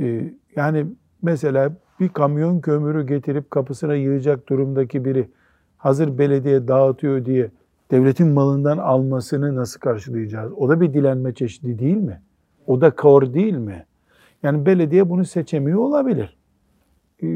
Ee, 0.00 0.32
yani 0.56 0.86
mesela 1.22 1.72
bir 2.00 2.08
kamyon 2.08 2.60
kömürü 2.60 3.06
getirip 3.06 3.50
kapısına 3.50 3.94
yığacak 3.94 4.48
durumdaki 4.48 5.04
biri 5.04 5.28
hazır 5.76 6.18
belediye 6.18 6.68
dağıtıyor 6.68 7.24
diye 7.24 7.50
devletin 7.90 8.28
malından 8.28 8.78
almasını 8.78 9.56
nasıl 9.56 9.80
karşılayacağız? 9.80 10.52
O 10.56 10.68
da 10.68 10.80
bir 10.80 10.94
dilenme 10.94 11.34
çeşidi 11.34 11.78
değil 11.78 11.96
mi? 11.96 12.22
O 12.66 12.80
da 12.80 12.90
kor 12.90 13.34
değil 13.34 13.56
mi? 13.56 13.86
Yani 14.42 14.66
belediye 14.66 15.10
bunu 15.10 15.24
seçemiyor 15.24 15.78
olabilir. 15.78 16.36
Ee, 17.22 17.26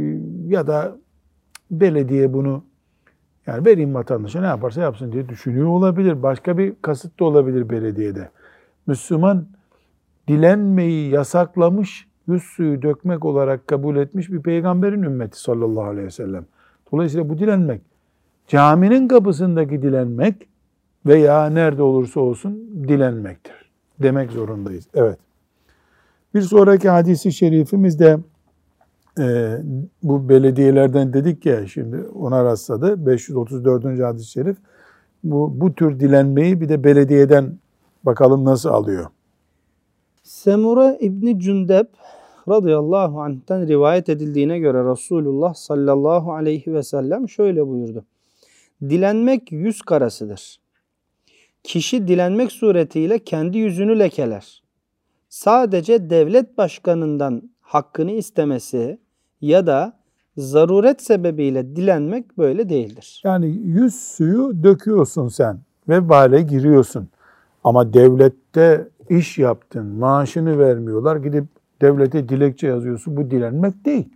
ya 0.46 0.66
da 0.66 0.96
belediye 1.70 2.32
bunu 2.32 2.64
yani 3.46 3.66
vereyim 3.66 3.94
vatandaşa 3.94 4.40
ne 4.40 4.46
yaparsa 4.46 4.80
yapsın 4.80 5.12
diye 5.12 5.28
düşünüyor 5.28 5.66
olabilir. 5.66 6.22
Başka 6.22 6.58
bir 6.58 6.74
kasıt 6.82 7.20
da 7.20 7.24
olabilir 7.24 7.70
belediyede. 7.70 8.30
Müslüman 8.86 9.46
dilenmeyi 10.28 11.10
yasaklamış, 11.10 12.08
yüz 12.28 12.42
suyu 12.42 12.82
dökmek 12.82 13.24
olarak 13.24 13.66
kabul 13.68 13.96
etmiş 13.96 14.30
bir 14.30 14.40
peygamberin 14.42 15.02
ümmeti 15.02 15.40
sallallahu 15.40 15.84
aleyhi 15.84 16.06
ve 16.06 16.10
sellem. 16.10 16.46
Dolayısıyla 16.92 17.28
bu 17.28 17.38
dilenmek, 17.38 17.80
caminin 18.48 19.08
kapısındaki 19.08 19.82
dilenmek 19.82 20.48
veya 21.06 21.46
nerede 21.46 21.82
olursa 21.82 22.20
olsun 22.20 22.84
dilenmektir. 22.88 23.54
Demek 24.02 24.32
zorundayız. 24.32 24.88
Evet. 24.94 25.18
Bir 26.34 26.42
sonraki 26.42 26.88
hadisi 26.88 27.32
şerifimizde 27.32 28.18
e, 29.18 29.56
bu 30.02 30.28
belediyelerden 30.28 31.12
dedik 31.12 31.46
ya 31.46 31.66
şimdi 31.66 31.96
ona 32.14 32.44
rastladı. 32.44 33.06
534. 33.06 33.84
hadis-i 33.84 34.30
şerif. 34.30 34.56
Bu, 35.24 35.60
bu 35.60 35.74
tür 35.74 36.00
dilenmeyi 36.00 36.60
bir 36.60 36.68
de 36.68 36.84
belediyeden 36.84 37.58
bakalım 38.02 38.44
nasıl 38.44 38.68
alıyor. 38.68 39.06
Semura 40.22 40.96
İbni 41.00 41.40
Cündep 41.40 41.88
radıyallahu 42.48 43.20
anh'ten 43.20 43.68
rivayet 43.68 44.08
edildiğine 44.08 44.58
göre 44.58 44.90
Resulullah 44.90 45.54
sallallahu 45.54 46.32
aleyhi 46.32 46.74
ve 46.74 46.82
sellem 46.82 47.28
şöyle 47.28 47.66
buyurdu. 47.66 48.04
Dilenmek 48.82 49.52
yüz 49.52 49.82
karasıdır. 49.82 50.60
Kişi 51.62 52.08
dilenmek 52.08 52.52
suretiyle 52.52 53.18
kendi 53.18 53.58
yüzünü 53.58 53.98
lekeler. 53.98 54.62
Sadece 55.28 56.10
devlet 56.10 56.58
başkanından 56.58 57.49
hakkını 57.70 58.10
istemesi 58.10 58.98
ya 59.40 59.66
da 59.66 59.92
zaruret 60.36 61.02
sebebiyle 61.02 61.76
dilenmek 61.76 62.38
böyle 62.38 62.68
değildir. 62.68 63.22
Yani 63.24 63.46
yüz 63.46 63.94
suyu 63.94 64.62
döküyorsun 64.62 65.28
sen 65.28 65.58
ve 65.88 66.08
vale 66.08 66.42
giriyorsun. 66.42 67.08
Ama 67.64 67.92
devlette 67.92 68.88
iş 69.08 69.38
yaptın, 69.38 69.86
maaşını 69.86 70.58
vermiyorlar. 70.58 71.16
Gidip 71.16 71.44
devlete 71.80 72.28
dilekçe 72.28 72.66
yazıyorsun. 72.66 73.16
Bu 73.16 73.30
dilenmek 73.30 73.84
değil. 73.84 74.08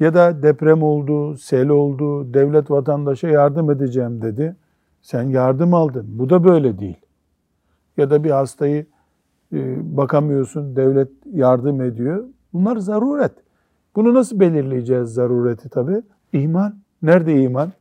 Ya 0.00 0.14
da 0.14 0.42
deprem 0.42 0.82
oldu, 0.82 1.36
sel 1.36 1.68
oldu, 1.68 2.34
devlet 2.34 2.70
vatandaşa 2.70 3.28
yardım 3.28 3.70
edeceğim 3.70 4.22
dedi. 4.22 4.56
Sen 5.02 5.22
yardım 5.22 5.74
aldın. 5.74 6.06
Bu 6.08 6.30
da 6.30 6.44
böyle 6.44 6.78
değil. 6.78 7.00
Ya 7.96 8.10
da 8.10 8.24
bir 8.24 8.30
hastayı 8.30 8.86
bakamıyorsun, 9.96 10.76
devlet 10.76 11.08
yardım 11.32 11.80
ediyor. 11.80 12.24
Bunlar 12.52 12.76
zaruret. 12.76 13.32
Bunu 13.96 14.14
nasıl 14.14 14.40
belirleyeceğiz 14.40 15.08
zarureti 15.14 15.68
tabi? 15.68 16.02
İman. 16.32 16.74
Nerede 17.02 17.42
iman? 17.42 17.72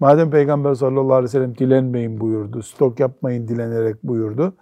Madem 0.00 0.30
Peygamber 0.30 0.74
sallallahu 0.74 1.14
aleyhi 1.14 1.24
ve 1.24 1.28
sellem 1.28 1.58
dilenmeyin 1.58 2.20
buyurdu, 2.20 2.62
stok 2.62 3.00
yapmayın 3.00 3.48
dilenerek 3.48 4.02
buyurdu. 4.02 4.54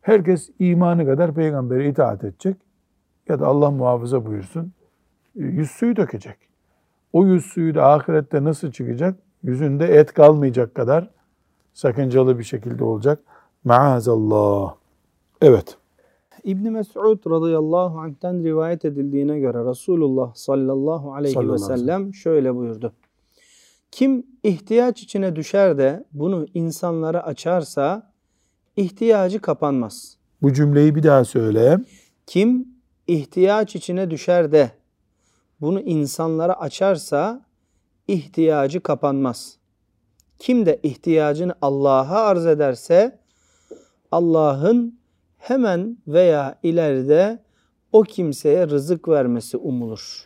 Herkes 0.00 0.50
imanı 0.58 1.06
kadar 1.06 1.34
peygambere 1.34 1.88
itaat 1.88 2.24
edecek 2.24 2.56
ya 3.28 3.40
da 3.40 3.46
Allah 3.46 3.70
muhafaza 3.70 4.26
buyursun 4.26 4.72
e, 5.36 5.42
yüz 5.42 5.70
suyu 5.70 5.96
dökecek. 5.96 6.36
O 7.12 7.26
yüz 7.26 7.46
suyu 7.46 7.74
da 7.74 7.86
ahirette 7.86 8.44
nasıl 8.44 8.70
çıkacak? 8.70 9.18
Yüzünde 9.42 9.86
et 9.86 10.12
kalmayacak 10.12 10.74
kadar 10.74 11.10
sakıncalı 11.72 12.38
bir 12.38 12.44
şekilde 12.44 12.84
olacak. 12.84 13.18
Maazallah. 13.64 14.74
Evet. 15.42 15.78
İbn 16.44 16.68
Mes'ud 16.68 17.30
radıyallahu 17.30 17.98
anh'ten 17.98 18.44
rivayet 18.44 18.84
edildiğine 18.84 19.38
göre 19.38 19.70
Resulullah 19.70 20.34
sallallahu 20.34 21.14
aleyhi 21.14 21.34
sallallahu 21.34 21.54
ve 21.54 21.76
sellem 21.76 22.14
şöyle 22.14 22.54
buyurdu. 22.54 22.92
Kim 23.90 24.26
ihtiyaç 24.42 25.02
içine 25.02 25.36
düşer 25.36 25.78
de 25.78 26.04
bunu 26.12 26.46
insanlara 26.54 27.22
açarsa 27.22 28.12
ihtiyacı 28.76 29.40
kapanmaz. 29.40 30.16
Bu 30.42 30.52
cümleyi 30.52 30.94
bir 30.94 31.02
daha 31.02 31.24
söyle. 31.24 31.78
Kim 32.26 32.68
ihtiyaç 33.06 33.76
içine 33.76 34.10
düşer 34.10 34.52
de 34.52 34.70
bunu 35.60 35.80
insanlara 35.80 36.60
açarsa 36.60 37.46
ihtiyacı 38.08 38.80
kapanmaz. 38.80 39.56
Kim 40.38 40.66
de 40.66 40.80
ihtiyacını 40.82 41.54
Allah'a 41.62 42.20
arz 42.20 42.46
ederse 42.46 43.18
Allah'ın 44.12 45.01
hemen 45.42 45.98
veya 46.06 46.58
ileride 46.62 47.38
o 47.92 48.02
kimseye 48.02 48.68
rızık 48.68 49.08
vermesi 49.08 49.56
umulur. 49.56 50.24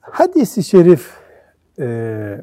Hadisi 0.00 0.64
şerif 0.64 1.16
e, 1.78 2.40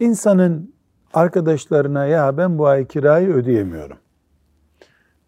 insanın 0.00 0.74
arkadaşlarına 1.14 2.06
ya 2.06 2.36
ben 2.36 2.58
bu 2.58 2.66
ay 2.66 2.86
kirayı 2.86 3.28
ödeyemiyorum. 3.28 3.98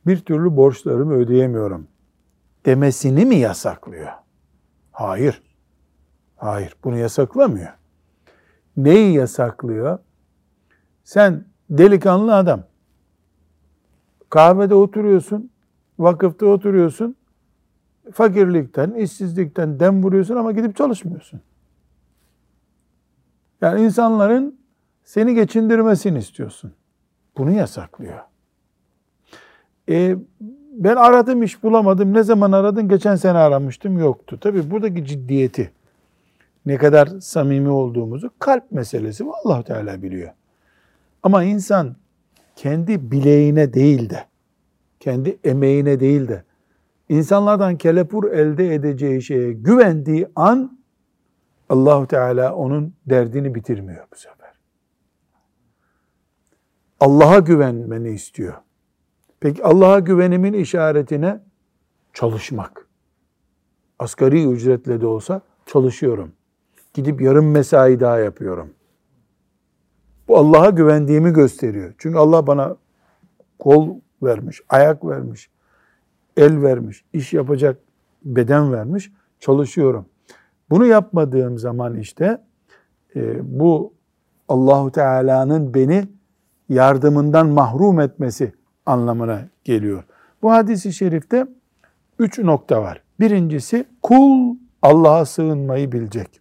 Bir 0.06 0.18
türlü 0.18 0.56
borçlarımı 0.56 1.14
ödeyemiyorum 1.14 1.88
demesini 2.66 3.24
mi 3.24 3.36
yasaklıyor? 3.36 4.08
Hayır. 4.92 5.42
Hayır, 6.36 6.76
bunu 6.84 6.96
yasaklamıyor. 6.98 7.72
Neyi 8.76 9.14
yasaklıyor? 9.14 9.98
Sen 11.04 11.44
delikanlı 11.70 12.34
adam. 12.34 12.64
Kahvede 14.32 14.74
oturuyorsun, 14.74 15.50
vakıfta 15.98 16.46
oturuyorsun. 16.46 17.16
Fakirlikten, 18.12 18.90
işsizlikten 18.90 19.80
dem 19.80 20.02
vuruyorsun 20.02 20.36
ama 20.36 20.52
gidip 20.52 20.76
çalışmıyorsun. 20.76 21.40
Yani 23.60 23.82
insanların 23.82 24.58
seni 25.04 25.34
geçindirmesini 25.34 26.18
istiyorsun. 26.18 26.72
Bunu 27.38 27.50
yasaklıyor. 27.50 28.18
E, 29.88 30.16
ben 30.72 30.96
aradım 30.96 31.42
iş 31.42 31.62
bulamadım. 31.62 32.14
Ne 32.14 32.22
zaman 32.22 32.52
aradın? 32.52 32.88
Geçen 32.88 33.16
sene 33.16 33.38
aramıştım. 33.38 33.98
Yoktu. 33.98 34.38
Tabii 34.40 34.70
buradaki 34.70 35.06
ciddiyeti 35.06 35.72
ne 36.66 36.78
kadar 36.78 37.06
samimi 37.06 37.68
olduğumuzu 37.68 38.30
kalp 38.38 38.72
meselesi 38.72 39.24
Allah 39.44 39.62
Teala 39.62 40.02
biliyor. 40.02 40.30
Ama 41.22 41.44
insan 41.44 41.96
kendi 42.56 43.10
bileğine 43.10 43.74
değil 43.74 44.10
de 44.10 44.26
kendi 45.00 45.38
emeğine 45.44 46.00
değil 46.00 46.28
de 46.28 46.44
insanlardan 47.08 47.76
kelepur 47.76 48.32
elde 48.32 48.74
edeceği 48.74 49.22
şeye 49.22 49.52
güvendiği 49.52 50.26
an 50.36 50.78
Allahu 51.68 52.06
Teala 52.06 52.54
onun 52.54 52.94
derdini 53.06 53.54
bitirmiyor 53.54 54.06
bu 54.12 54.16
sefer. 54.16 54.52
Allah'a 57.00 57.38
güvenmeni 57.38 58.10
istiyor. 58.10 58.54
Peki 59.40 59.64
Allah'a 59.64 59.98
güvenimin 59.98 60.52
işaretine 60.52 61.40
çalışmak. 62.12 62.86
Asgari 63.98 64.46
ücretle 64.46 65.00
de 65.00 65.06
olsa 65.06 65.40
çalışıyorum. 65.66 66.32
Gidip 66.94 67.20
yarım 67.20 67.50
mesai 67.50 68.00
daha 68.00 68.18
yapıyorum. 68.18 68.70
Bu 70.32 70.38
Allah'a 70.38 70.70
güvendiğimi 70.70 71.32
gösteriyor. 71.32 71.94
Çünkü 71.98 72.18
Allah 72.18 72.46
bana 72.46 72.76
kol 73.58 73.88
vermiş, 74.22 74.60
ayak 74.68 75.04
vermiş, 75.04 75.50
el 76.36 76.62
vermiş, 76.62 77.04
iş 77.12 77.32
yapacak 77.32 77.78
beden 78.24 78.72
vermiş. 78.72 79.12
Çalışıyorum. 79.40 80.06
Bunu 80.70 80.86
yapmadığım 80.86 81.58
zaman 81.58 81.96
işte 81.96 82.42
e, 83.16 83.40
bu 83.58 83.92
Allahu 84.48 84.92
Teala'nın 84.92 85.74
beni 85.74 86.08
yardımından 86.68 87.48
mahrum 87.48 88.00
etmesi 88.00 88.52
anlamına 88.86 89.48
geliyor. 89.64 90.04
Bu 90.42 90.52
hadisi 90.52 90.92
şerifte 90.92 91.46
üç 92.18 92.38
nokta 92.38 92.82
var. 92.82 93.02
Birincisi 93.20 93.84
kul 94.02 94.56
Allah'a 94.82 95.24
sığınmayı 95.24 95.92
bilecek. 95.92 96.40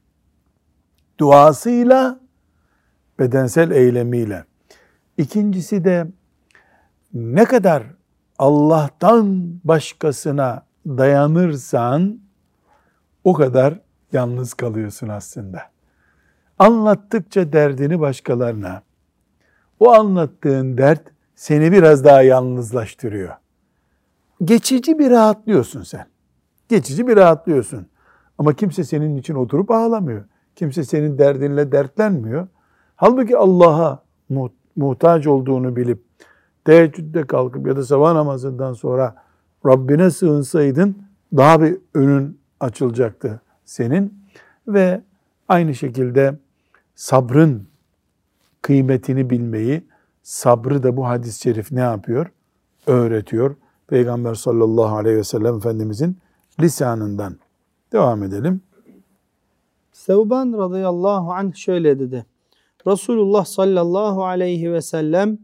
Duasıyla, 1.19 2.20
bedensel 3.21 3.71
eylemiyle. 3.71 4.45
İkincisi 5.17 5.85
de 5.85 6.07
ne 7.13 7.45
kadar 7.45 7.83
Allah'tan 8.39 9.53
başkasına 9.63 10.65
dayanırsan 10.87 12.19
o 13.23 13.33
kadar 13.33 13.79
yalnız 14.11 14.53
kalıyorsun 14.53 15.07
aslında. 15.07 15.61
Anlattıkça 16.59 17.53
derdini 17.53 17.99
başkalarına, 17.99 18.81
o 19.79 19.91
anlattığın 19.91 20.77
dert 20.77 21.01
seni 21.35 21.71
biraz 21.71 22.03
daha 22.05 22.21
yalnızlaştırıyor. 22.21 23.35
Geçici 24.43 24.99
bir 24.99 25.11
rahatlıyorsun 25.11 25.83
sen. 25.83 26.05
Geçici 26.69 27.07
bir 27.07 27.15
rahatlıyorsun. 27.15 27.87
Ama 28.37 28.53
kimse 28.53 28.83
senin 28.83 29.17
için 29.17 29.35
oturup 29.35 29.71
ağlamıyor. 29.71 30.23
Kimse 30.55 30.83
senin 30.83 31.17
derdinle 31.17 31.71
dertlenmiyor. 31.71 32.47
Halbuki 33.01 33.37
Allah'a 33.37 34.03
muhtaç 34.75 35.27
olduğunu 35.27 35.75
bilip 35.75 36.03
teheccüde 36.65 37.27
kalkıp 37.27 37.67
ya 37.67 37.75
da 37.75 37.83
sabah 37.83 38.13
namazından 38.13 38.73
sonra 38.73 39.15
Rabbine 39.65 40.11
sığınsaydın 40.11 40.97
daha 41.37 41.61
bir 41.61 41.77
önün 41.93 42.39
açılacaktı 42.59 43.41
senin 43.65 44.23
ve 44.67 45.01
aynı 45.47 45.75
şekilde 45.75 46.39
sabrın 46.95 47.67
kıymetini 48.61 49.29
bilmeyi, 49.29 49.87
sabrı 50.23 50.83
da 50.83 50.97
bu 50.97 51.07
hadis-i 51.07 51.41
şerif 51.41 51.71
ne 51.71 51.79
yapıyor? 51.79 52.31
Öğretiyor. 52.87 53.55
Peygamber 53.87 54.35
sallallahu 54.35 54.95
aleyhi 54.95 55.17
ve 55.17 55.23
sellem 55.23 55.57
Efendimizin 55.57 56.17
lisanından. 56.59 57.35
Devam 57.91 58.23
edelim. 58.23 58.61
Sevban 59.91 60.53
radıyallahu 60.53 61.33
anh 61.33 61.55
şöyle 61.55 61.99
dedi. 61.99 62.25
Resulullah 62.87 63.45
sallallahu 63.45 64.25
aleyhi 64.25 64.73
ve 64.73 64.81
sellem 64.81 65.37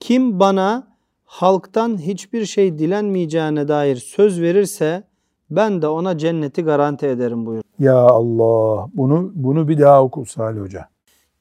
kim 0.00 0.40
bana 0.40 0.88
halktan 1.24 1.98
hiçbir 1.98 2.44
şey 2.46 2.78
dilenmeyeceğine 2.78 3.68
dair 3.68 3.96
söz 3.96 4.40
verirse 4.40 5.04
ben 5.50 5.82
de 5.82 5.88
ona 5.88 6.18
cenneti 6.18 6.62
garanti 6.62 7.06
ederim 7.06 7.46
buyur. 7.46 7.62
Ya 7.78 7.96
Allah 7.96 8.88
bunu 8.94 9.32
bunu 9.34 9.68
bir 9.68 9.78
daha 9.78 10.02
oku 10.02 10.24
Salih 10.26 10.60
Hoca. 10.60 10.88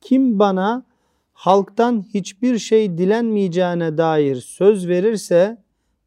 Kim 0.02 0.40
bana 0.40 0.84
halktan 1.34 2.06
hiçbir 2.14 2.58
şey 2.58 2.98
dilenmeyeceğine 2.98 3.98
dair 3.98 4.36
söz 4.36 4.88
verirse 4.88 5.58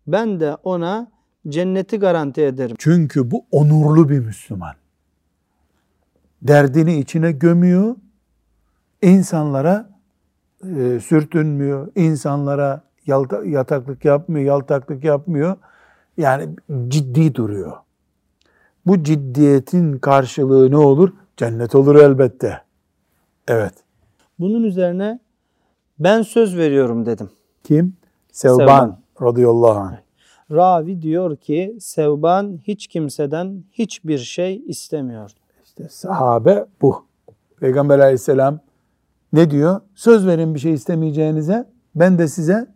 ben 0.06 0.40
de 0.40 0.54
ona 0.54 1.10
cenneti 1.48 1.96
garanti 1.96 2.42
ederim. 2.42 2.76
Çünkü 2.78 3.30
bu 3.30 3.46
onurlu 3.50 4.08
bir 4.08 4.18
Müslüman. 4.18 4.74
Derdini 6.42 6.98
içine 6.98 7.32
gömüyor, 7.32 7.96
insanlara 9.02 9.90
e, 10.76 11.00
sürtünmüyor, 11.00 11.88
insanlara 11.96 12.82
yalta, 13.06 13.44
yataklık 13.44 14.04
yapmıyor, 14.04 14.46
yaltaklık 14.46 15.04
yapmıyor. 15.04 15.56
Yani 16.16 16.48
ciddi 16.88 17.34
duruyor. 17.34 17.76
Bu 18.86 19.02
ciddiyetin 19.02 19.98
karşılığı 19.98 20.70
ne 20.70 20.76
olur? 20.76 21.12
Cennet 21.36 21.74
olur 21.74 21.96
elbette. 21.96 22.60
Evet. 23.48 23.74
Bunun 24.38 24.62
üzerine 24.62 25.20
ben 25.98 26.22
söz 26.22 26.56
veriyorum 26.56 27.06
dedim. 27.06 27.30
Kim? 27.64 27.96
Sevban, 28.32 28.58
Sevban. 28.58 28.98
radıyallahu 29.22 29.78
anh. 29.78 29.96
Ravi 30.50 31.02
diyor 31.02 31.36
ki 31.36 31.76
Sevban 31.80 32.58
hiç 32.62 32.86
kimseden 32.86 33.64
hiçbir 33.72 34.18
şey 34.18 34.62
istemiyor. 34.66 35.30
İşte 35.64 35.88
sahabe 35.88 36.66
bu. 36.82 37.04
Peygamber 37.60 37.98
aleyhisselam 37.98 38.60
ne 39.32 39.50
diyor? 39.50 39.80
Söz 39.94 40.26
verin 40.26 40.54
bir 40.54 40.60
şey 40.60 40.72
istemeyeceğinize 40.72 41.68
ben 41.94 42.18
de 42.18 42.28
size 42.28 42.66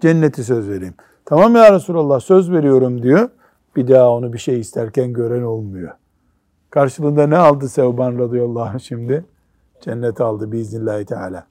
cenneti 0.00 0.44
söz 0.44 0.68
vereyim. 0.68 0.94
Tamam 1.24 1.56
ya 1.56 1.74
Resulallah 1.74 2.20
söz 2.20 2.52
veriyorum 2.52 3.02
diyor. 3.02 3.28
Bir 3.76 3.88
daha 3.88 4.10
onu 4.10 4.32
bir 4.32 4.38
şey 4.38 4.60
isterken 4.60 5.12
gören 5.12 5.42
olmuyor. 5.42 5.92
Karşılığında 6.70 7.26
ne 7.26 7.36
aldı 7.36 7.68
Sevban 7.68 8.18
radıyallahu 8.18 8.64
anh 8.64 8.78
şimdi? 8.78 9.24
Cennet 9.80 10.20
aldı 10.20 10.52
biiznillahü 10.52 11.04
teala. 11.04 11.46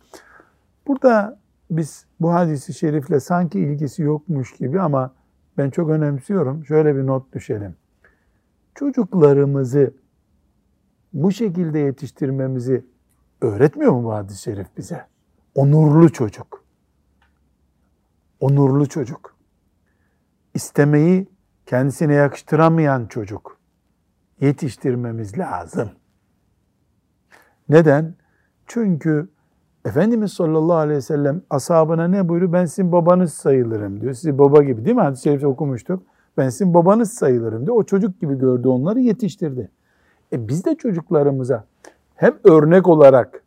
Burada 0.88 1.38
biz 1.72 2.06
bu 2.20 2.34
hadisi 2.34 2.74
şerifle 2.74 3.20
sanki 3.20 3.60
ilgisi 3.60 4.02
yokmuş 4.02 4.54
gibi 4.54 4.82
ama 4.82 5.14
ben 5.58 5.70
çok 5.70 5.90
önemsiyorum. 5.90 6.66
Şöyle 6.66 6.96
bir 6.96 7.08
not 7.08 7.34
düşelim. 7.34 7.76
Çocuklarımızı 8.76 9.94
bu 11.14 11.32
şekilde 11.32 11.80
yetiştirmemizi 11.80 12.86
öğretmiyor 13.42 13.92
mu 13.92 14.04
bu 14.04 14.14
hadis-i 14.14 14.42
şerif 14.42 14.68
bize? 14.78 15.06
Onurlu 15.56 16.12
çocuk. 16.12 16.64
Onurlu 18.40 18.90
çocuk. 18.90 19.36
İstemeyi 20.54 21.28
kendisine 21.66 22.14
yakıştıramayan 22.14 23.06
çocuk. 23.06 23.58
Yetiştirmemiz 24.42 25.38
lazım. 25.38 25.90
Neden? 27.70 28.16
Çünkü 28.68 29.30
Efendimiz 29.86 30.34
sallallahu 30.34 30.78
aleyhi 30.78 30.98
ve 30.98 31.02
sellem 31.02 31.42
ashabına 31.50 32.08
ne 32.08 32.30
buyuruyor? 32.30 32.54
Ben 32.54 32.66
sizin 32.66 32.92
babanız 32.92 33.34
sayılırım 33.34 34.02
diyor. 34.02 34.14
Sizi 34.14 34.38
baba 34.38 34.64
gibi 34.64 34.86
değil 34.86 34.96
mi? 34.96 35.02
Hadis-i 35.02 35.24
şerifte 35.24 35.48
okumuştuk. 35.48 36.04
Ben 36.38 36.50
sizin 36.50 36.74
babanız 36.74 37.14
sayılırım 37.14 37.66
diyor. 37.66 37.76
O 37.76 37.84
çocuk 37.84 38.22
gibi 38.22 38.38
gördü 38.38 38.68
onları 38.68 39.00
yetiştirdi. 39.00 39.72
E 40.34 40.48
biz 40.48 40.66
de 40.66 40.76
çocuklarımıza 40.76 41.66
hem 42.22 42.40
örnek 42.44 42.88
olarak 42.88 43.44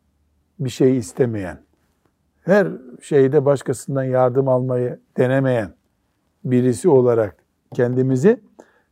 bir 0.58 0.70
şey 0.70 0.96
istemeyen, 0.96 1.58
her 2.42 2.68
şeyde 3.00 3.44
başkasından 3.44 4.04
yardım 4.04 4.48
almayı 4.48 5.00
denemeyen 5.16 5.74
birisi 6.44 6.88
olarak 6.88 7.36
kendimizi 7.74 8.40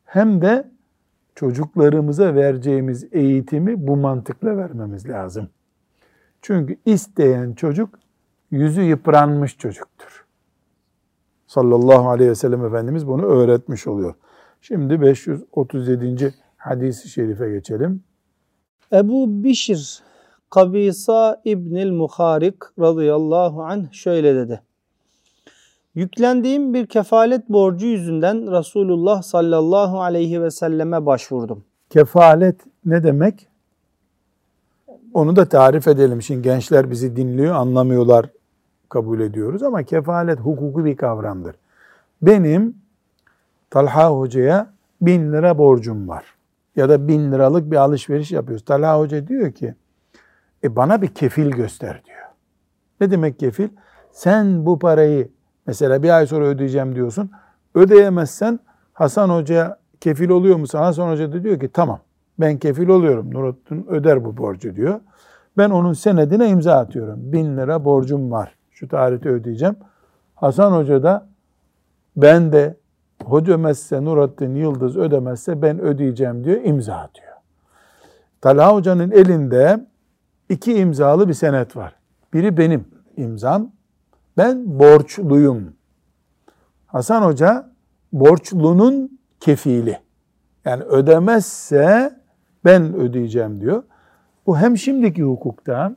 hem 0.05 0.40
de 0.42 0.71
çocuklarımıza 1.35 2.35
vereceğimiz 2.35 3.09
eğitimi 3.12 3.87
bu 3.87 3.97
mantıkla 3.97 4.57
vermemiz 4.57 5.09
lazım. 5.09 5.49
Çünkü 6.42 6.77
isteyen 6.85 7.53
çocuk 7.53 7.99
yüzü 8.51 8.83
yıpranmış 8.83 9.59
çocuktur. 9.59 10.27
Sallallahu 11.47 12.09
aleyhi 12.09 12.31
ve 12.31 12.35
sellem 12.35 12.64
Efendimiz 12.64 13.07
bunu 13.07 13.27
öğretmiş 13.27 13.87
oluyor. 13.87 14.14
Şimdi 14.61 15.01
537. 15.01 16.35
hadisi 16.57 17.09
şerife 17.09 17.51
geçelim. 17.51 18.03
Ebu 18.92 19.44
Bişir 19.44 20.02
Kabisa 20.50 21.40
İbnil 21.44 21.90
Muharik 21.90 22.57
radıyallahu 22.81 23.62
anh 23.62 23.92
şöyle 23.92 24.35
dedi. 24.35 24.61
Yüklendiğim 25.94 26.74
bir 26.74 26.87
kefalet 26.87 27.48
borcu 27.48 27.87
yüzünden 27.87 28.59
Resulullah 28.59 29.22
sallallahu 29.22 30.00
aleyhi 30.00 30.42
ve 30.42 30.50
selleme 30.50 31.07
başvurdum. 31.07 31.64
Kefalet 31.90 32.61
ne 32.85 33.02
demek? 33.02 33.48
Onu 35.14 35.37
da 35.37 35.48
tarif 35.48 35.88
edelim. 35.88 36.22
Şimdi 36.22 36.42
gençler 36.42 36.90
bizi 36.90 37.16
dinliyor, 37.16 37.55
anlamıyorlar, 37.55 38.26
kabul 38.88 39.20
ediyoruz 39.20 39.62
ama 39.62 39.83
kefalet 39.83 40.40
hukuku 40.40 40.85
bir 40.85 40.96
kavramdır. 40.96 41.57
Benim 42.22 42.76
Talha 43.70 44.11
Hoca'ya 44.11 44.72
bin 45.00 45.33
lira 45.33 45.59
borcum 45.59 46.09
var. 46.09 46.32
Ya 46.77 46.89
da 46.89 47.09
bin 47.09 47.33
liralık 47.33 47.71
bir 47.71 47.77
alışveriş 47.77 48.33
yapıyoruz. 48.33 48.65
Talha 48.65 48.99
Hoca 48.99 49.27
diyor 49.27 49.53
ki, 49.53 49.75
e 50.65 50.77
bana 50.77 51.03
bir 51.03 51.09
kefil 51.09 51.51
göster 51.51 52.03
diyor. 52.05 52.19
Ne 53.01 53.11
demek 53.11 53.39
kefil? 53.39 53.69
Sen 54.13 54.67
bu 54.67 54.79
parayı 54.79 55.29
mesela 55.67 56.03
bir 56.03 56.17
ay 56.17 56.27
sonra 56.27 56.47
ödeyeceğim 56.47 56.95
diyorsun. 56.95 57.31
Ödeyemezsen 57.75 58.61
Hasan 58.93 59.29
Hoca 59.29 59.79
kefil 60.01 60.29
oluyor 60.29 60.57
musun? 60.57 60.79
Hasan 60.79 61.11
Hoca 61.11 61.33
da 61.33 61.43
diyor 61.43 61.61
ki 61.61 61.69
tamam 61.73 62.01
ben 62.41 62.59
kefil 62.59 62.89
oluyorum. 62.89 63.35
Nurattin 63.35 63.87
öder 63.89 64.25
bu 64.25 64.37
borcu 64.37 64.77
diyor. 64.77 65.01
Ben 65.59 65.71
onun 65.71 65.93
senedine 65.93 66.49
imza 66.49 66.75
atıyorum. 66.75 67.33
Bin 67.33 67.57
lira 67.57 67.85
borcum 67.85 68.31
var. 68.31 68.57
Şu 68.71 68.89
tarihte 68.89 69.29
ödeyeceğim. 69.29 69.77
Hasan 70.35 70.73
Hoca 70.73 71.03
da 71.03 71.27
ben 72.17 72.53
de 72.53 72.77
ödemezse 73.33 74.05
Nurattin 74.05 74.55
Yıldız 74.55 74.97
ödemezse 74.97 75.63
ben 75.63 75.81
ödeyeceğim 75.81 76.45
diyor. 76.45 76.61
imza 76.65 76.95
atıyor. 76.95 77.33
Talha 78.41 78.75
Hoca'nın 78.75 79.11
elinde 79.11 79.87
iki 80.49 80.75
imzalı 80.75 81.29
bir 81.29 81.35
senet 81.35 81.77
var. 81.77 81.95
Biri 82.33 82.57
benim 82.57 82.85
imzam. 83.17 83.71
Ben 84.37 84.79
borçluyum. 84.79 85.73
Hasan 86.87 87.23
Hoca 87.23 87.71
borçlunun 88.13 89.19
kefili. 89.41 89.99
Yani 90.65 90.83
ödemezse 90.83 92.13
ben 92.65 92.95
ödeyeceğim 92.95 93.61
diyor. 93.61 93.83
Bu 94.47 94.59
hem 94.59 94.77
şimdiki 94.77 95.23
hukukta 95.23 95.97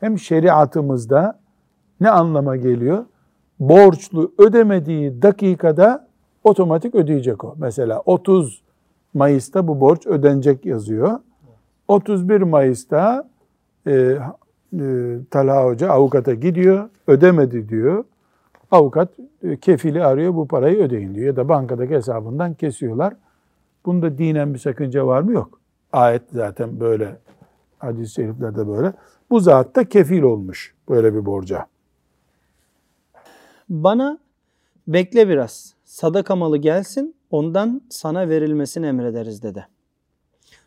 hem 0.00 0.18
şeriatımızda 0.18 1.38
ne 2.00 2.10
anlama 2.10 2.56
geliyor? 2.56 3.04
Borçlu 3.58 4.34
ödemediği 4.38 5.22
dakikada 5.22 6.05
otomatik 6.46 6.94
ödeyecek 6.94 7.44
o. 7.44 7.54
Mesela 7.58 8.02
30 8.04 8.62
Mayıs'ta 9.14 9.68
bu 9.68 9.80
borç 9.80 10.06
ödenecek 10.06 10.66
yazıyor. 10.66 11.20
31 11.88 12.40
Mayıs'ta 12.42 13.28
e, 13.86 13.92
e, 13.92 14.18
Talha 15.30 15.64
Hoca 15.64 15.90
avukata 15.90 16.34
gidiyor, 16.34 16.88
ödemedi 17.06 17.68
diyor. 17.68 18.04
Avukat 18.70 19.08
e, 19.42 19.56
kefili 19.56 20.04
arıyor 20.04 20.34
bu 20.34 20.48
parayı 20.48 20.78
ödeyin 20.78 21.14
diyor 21.14 21.26
ya 21.26 21.36
da 21.36 21.48
bankadaki 21.48 21.94
hesabından 21.94 22.54
kesiyorlar. 22.54 23.14
Bunda 23.86 24.18
dinen 24.18 24.54
bir 24.54 24.58
sakınca 24.58 25.06
var 25.06 25.20
mı? 25.20 25.32
Yok. 25.32 25.60
Ayet 25.92 26.22
zaten 26.32 26.80
böyle. 26.80 27.16
Hadis-i 27.78 28.14
şeriflerde 28.14 28.68
böyle. 28.68 28.92
Bu 29.30 29.40
zat 29.40 29.76
da 29.76 29.84
kefil 29.84 30.22
olmuş 30.22 30.74
böyle 30.88 31.14
bir 31.14 31.26
borca. 31.26 31.66
Bana 33.68 34.18
bekle 34.88 35.28
biraz. 35.28 35.75
Sadaka 35.96 36.36
malı 36.36 36.58
gelsin 36.58 37.16
ondan 37.30 37.82
sana 37.90 38.28
verilmesini 38.28 38.86
emrederiz 38.86 39.42
dedi. 39.42 39.66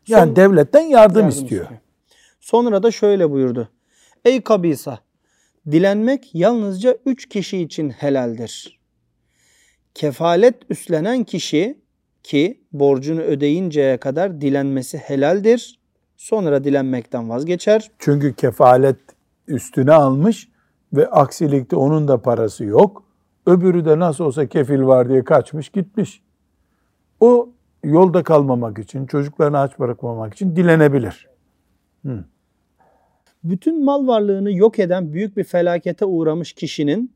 Yani 0.07 0.27
Son, 0.27 0.35
devletten 0.35 0.81
yardım, 0.81 0.91
yardım 0.91 1.29
istiyor. 1.29 1.61
istiyor. 1.61 1.79
Sonra 2.39 2.83
da 2.83 2.91
şöyle 2.91 3.31
buyurdu. 3.31 3.69
Ey 4.25 4.41
kabisa 4.41 4.99
dilenmek 5.71 6.35
yalnızca 6.35 6.97
üç 7.05 7.29
kişi 7.29 7.57
için 7.57 7.89
helaldir. 7.89 8.79
Kefalet 9.93 10.55
üstlenen 10.69 11.23
kişi 11.23 11.77
ki 12.23 12.61
borcunu 12.71 13.21
ödeyinceye 13.21 13.97
kadar 13.97 14.41
dilenmesi 14.41 14.97
helaldir. 14.97 15.79
Sonra 16.17 16.63
dilenmekten 16.63 17.29
vazgeçer. 17.29 17.91
Çünkü 17.99 18.35
kefalet 18.35 18.99
üstüne 19.47 19.93
almış 19.93 20.49
ve 20.93 21.07
aksilikte 21.07 21.75
onun 21.75 22.07
da 22.07 22.21
parası 22.21 22.63
yok. 22.63 23.08
Öbürü 23.45 23.85
de 23.85 23.99
nasıl 23.99 24.23
olsa 24.23 24.47
kefil 24.47 24.81
var 24.81 25.09
diye 25.09 25.23
kaçmış 25.23 25.69
gitmiş. 25.69 26.21
O 27.19 27.49
yolda 27.83 28.23
kalmamak 28.23 28.79
için, 28.79 29.05
çocuklarını 29.05 29.59
aç 29.59 29.79
bırakmamak 29.79 30.33
için 30.33 30.55
dilenebilir. 30.55 31.27
Hı. 32.05 32.23
Bütün 33.43 33.85
mal 33.85 34.07
varlığını 34.07 34.51
yok 34.51 34.79
eden 34.79 35.13
büyük 35.13 35.37
bir 35.37 35.43
felakete 35.43 36.05
uğramış 36.05 36.53
kişinin 36.53 37.13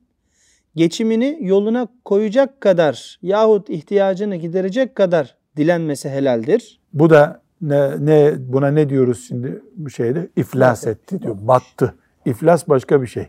geçimini 0.76 1.38
yoluna 1.42 1.88
koyacak 2.06 2.62
kadar 2.62 3.20
yahut 3.22 3.70
ihtiyacını 3.70 4.36
giderecek 4.36 4.96
kadar 4.96 5.38
dilenmesi 5.58 6.10
helaldir. 6.10 6.80
Bu 6.94 7.10
da 7.10 7.42
ne, 7.62 8.06
ne 8.06 8.34
buna 8.40 8.68
ne 8.68 8.90
diyoruz 8.90 9.26
şimdi 9.28 9.62
bu 9.76 9.90
şeyde? 9.90 10.30
İflas 10.36 10.88
etti 10.88 11.22
diyor. 11.22 11.38
Battı. 11.42 11.96
İflas 12.26 12.68
başka 12.70 13.02
bir 13.02 13.08
şey. 13.08 13.28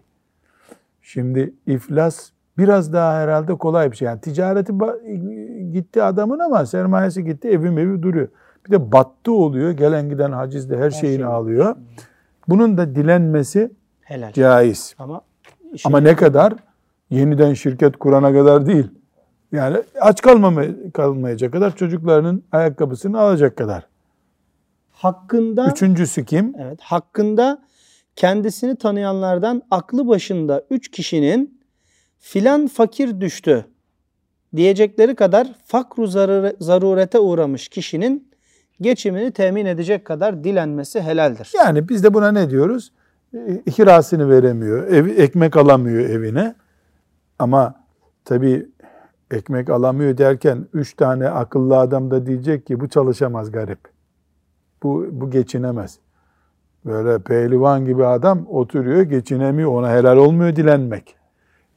Şimdi 1.03 1.55
iflas 1.67 2.31
biraz 2.59 2.93
daha 2.93 3.14
herhalde 3.14 3.55
kolay 3.55 3.93
bir 3.93 3.97
şey. 3.97 4.07
Yani 4.07 4.21
ticareti 4.21 4.73
gitti 5.73 6.03
adamın 6.03 6.38
ama 6.38 6.67
sermayesi 6.67 7.25
gitti, 7.25 7.49
evim 7.49 7.79
evi 7.79 8.03
duruyor. 8.03 8.29
Bir 8.67 8.71
de 8.71 8.93
battı 8.93 9.33
oluyor. 9.33 9.71
Gelen 9.71 10.09
giden 10.09 10.33
hacizde 10.33 10.77
her, 10.77 10.83
her 10.83 10.90
şeyini 10.90 11.17
şey. 11.17 11.25
alıyor. 11.25 11.77
Bunun 12.49 12.77
da 12.79 12.95
dilenmesi 12.95 13.71
Helal. 14.01 14.33
caiz. 14.33 14.95
Ama, 14.99 15.21
ama 15.85 16.01
ne 16.01 16.17
kadar? 16.17 16.55
yeniden 17.11 17.55
şirket 17.55 17.97
kurana 17.97 18.33
kadar 18.33 18.67
değil. 18.67 18.87
Yani 19.53 19.77
aç 20.01 20.23
kalmamay 20.23 20.90
kalmayacak 20.93 21.53
kadar 21.53 21.77
çocuklarının 21.77 22.45
ayakkabısını 22.53 23.21
alacak 23.21 23.57
kadar. 23.57 23.87
Hakkında 24.93 25.67
Üçüncüsü 25.71 26.25
kim? 26.25 26.55
Evet, 26.59 26.81
hakkında 26.81 27.62
kendisini 28.17 28.77
tanıyanlardan 28.77 29.62
aklı 29.71 30.09
başında 30.09 30.64
üç 30.71 30.90
kişinin 30.90 31.61
filan 32.25 32.67
fakir 32.67 33.21
düştü 33.21 33.65
diyecekleri 34.57 35.15
kadar 35.15 35.55
fakru 35.65 36.07
zarurete 36.61 37.19
uğramış 37.19 37.69
kişinin 37.69 38.31
geçimini 38.81 39.31
temin 39.31 39.67
edecek 39.67 40.05
kadar 40.05 40.45
dilenmesi 40.45 41.01
helaldir. 41.01 41.53
Yani 41.57 41.89
biz 41.89 42.05
de 42.05 42.15
buna 42.15 42.33
ne 42.33 42.51
diyoruz? 42.51 42.93
Kirasını 43.73 44.31
veremiyor, 44.31 44.87
ev, 44.87 45.07
ekmek 45.07 45.57
alamıyor 45.57 46.11
evine. 46.11 46.55
Ama 47.39 47.75
tabii 48.25 48.69
ekmek 49.31 49.71
alamıyor 49.71 50.19
derken 50.19 50.67
üç 50.73 50.95
tane 50.95 51.29
akıllı 51.29 51.79
adam 51.79 52.11
da 52.11 52.27
diyecek 52.27 52.67
ki 52.67 52.81
bu 52.81 52.89
çalışamaz 52.89 53.53
garip. 53.53 53.81
Bu, 54.83 55.07
bu 55.11 55.31
geçinemez. 55.31 55.99
Böyle 56.85 57.19
pehlivan 57.19 57.85
gibi 57.85 58.07
adam 58.07 58.47
oturuyor 58.49 59.03
geçinemiyor 59.03 59.71
ona 59.71 59.93
helal 59.93 60.17
olmuyor 60.17 60.57
dilenmek. 60.57 61.17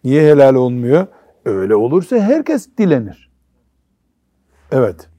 Niye 0.04 0.32
helal 0.32 0.56
olmuyor? 0.56 1.08
Öyle 1.46 1.76
olursa 1.76 2.16
herkes 2.16 2.70
dilenir. 2.78 3.30
Evet. 4.72 5.10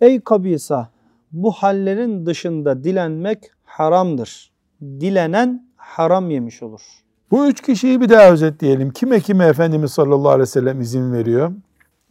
Ey 0.00 0.20
kabisa 0.20 0.88
bu 1.32 1.50
hallerin 1.52 2.26
dışında 2.26 2.84
dilenmek 2.84 3.50
haramdır. 3.64 4.52
Dilenen 4.82 5.66
haram 5.76 6.30
yemiş 6.30 6.62
olur. 6.62 6.80
Bu 7.30 7.46
üç 7.46 7.60
kişiyi 7.62 8.00
bir 8.00 8.08
daha 8.08 8.30
özetleyelim. 8.30 8.90
Kime 8.90 9.20
kime 9.20 9.44
Efendimiz 9.46 9.90
sallallahu 9.92 10.28
aleyhi 10.28 10.40
ve 10.42 10.46
sellem 10.46 10.80
izin 10.80 11.12
veriyor? 11.12 11.52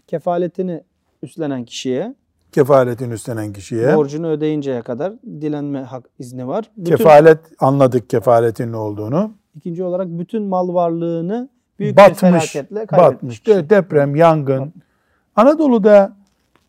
Kefaletini 0.08 0.84
üstlenen 1.24 1.66
kişiye. 1.66 2.16
Kefaletin 2.52 3.12
üstlenen 3.12 3.54
kişiye. 3.54 3.98
Borcunu 3.98 4.28
ödeyinceye 4.28 4.82
kadar 4.82 5.14
dilenme 5.42 5.82
hak 5.82 6.10
izni 6.20 6.48
var. 6.48 6.72
Bütün, 6.78 6.96
Kefalet 6.96 7.40
anladık 7.60 8.10
kefaletin 8.10 8.72
ne 8.72 8.78
olduğunu. 8.78 9.32
İkinci 9.56 9.84
olarak 9.84 10.08
bütün 10.08 10.44
mal 10.44 10.74
varlığını 10.74 11.50
büyük 11.82 11.98
batmış, 11.98 12.24
bir 12.24 12.28
felaketle 12.28 12.86
kaybetmiş. 12.86 13.48
Batmış, 13.48 13.70
deprem, 13.70 14.16
yangın. 14.16 14.74
Anadolu'da 15.36 16.22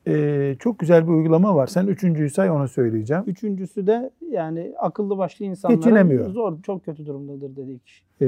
ee, 0.07 0.57
çok 0.59 0.79
güzel 0.79 1.07
bir 1.09 1.13
uygulama 1.13 1.55
var. 1.55 1.67
Sen 1.67 1.87
üçüncüyü 1.87 2.31
say 2.31 2.51
onu 2.51 2.69
söyleyeceğim. 2.69 3.23
Üçüncüsü 3.27 3.87
de 3.87 4.11
yani 4.31 4.75
akıllı 4.79 5.19
başlı 5.19 5.45
insanların 5.45 6.33
zor, 6.33 6.63
çok 6.63 6.85
kötü 6.85 7.07
durumdadır 7.07 7.57
dedik. 7.57 8.05
Ee, 8.23 8.27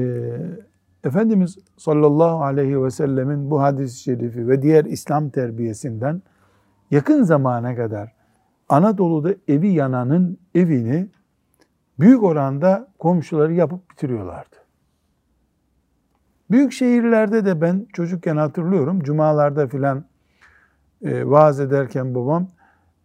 Efendimiz 1.04 1.58
sallallahu 1.76 2.44
aleyhi 2.44 2.82
ve 2.82 2.90
sellemin 2.90 3.50
bu 3.50 3.62
hadis-i 3.62 4.02
şerifi 4.02 4.48
ve 4.48 4.62
diğer 4.62 4.84
İslam 4.84 5.30
terbiyesinden 5.30 6.22
yakın 6.90 7.22
zamana 7.22 7.76
kadar 7.76 8.12
Anadolu'da 8.68 9.34
evi 9.48 9.68
yananın 9.68 10.38
evini 10.54 11.06
büyük 12.00 12.22
oranda 12.22 12.88
komşuları 12.98 13.52
yapıp 13.52 13.90
bitiriyorlardı. 13.90 14.56
Büyük 16.50 16.72
şehirlerde 16.72 17.44
de 17.44 17.60
ben 17.60 17.86
çocukken 17.92 18.36
hatırlıyorum. 18.36 19.00
Cumalarda 19.00 19.66
filan 19.66 20.04
e, 21.04 21.30
vaaz 21.30 21.60
ederken 21.60 22.14
babam 22.14 22.48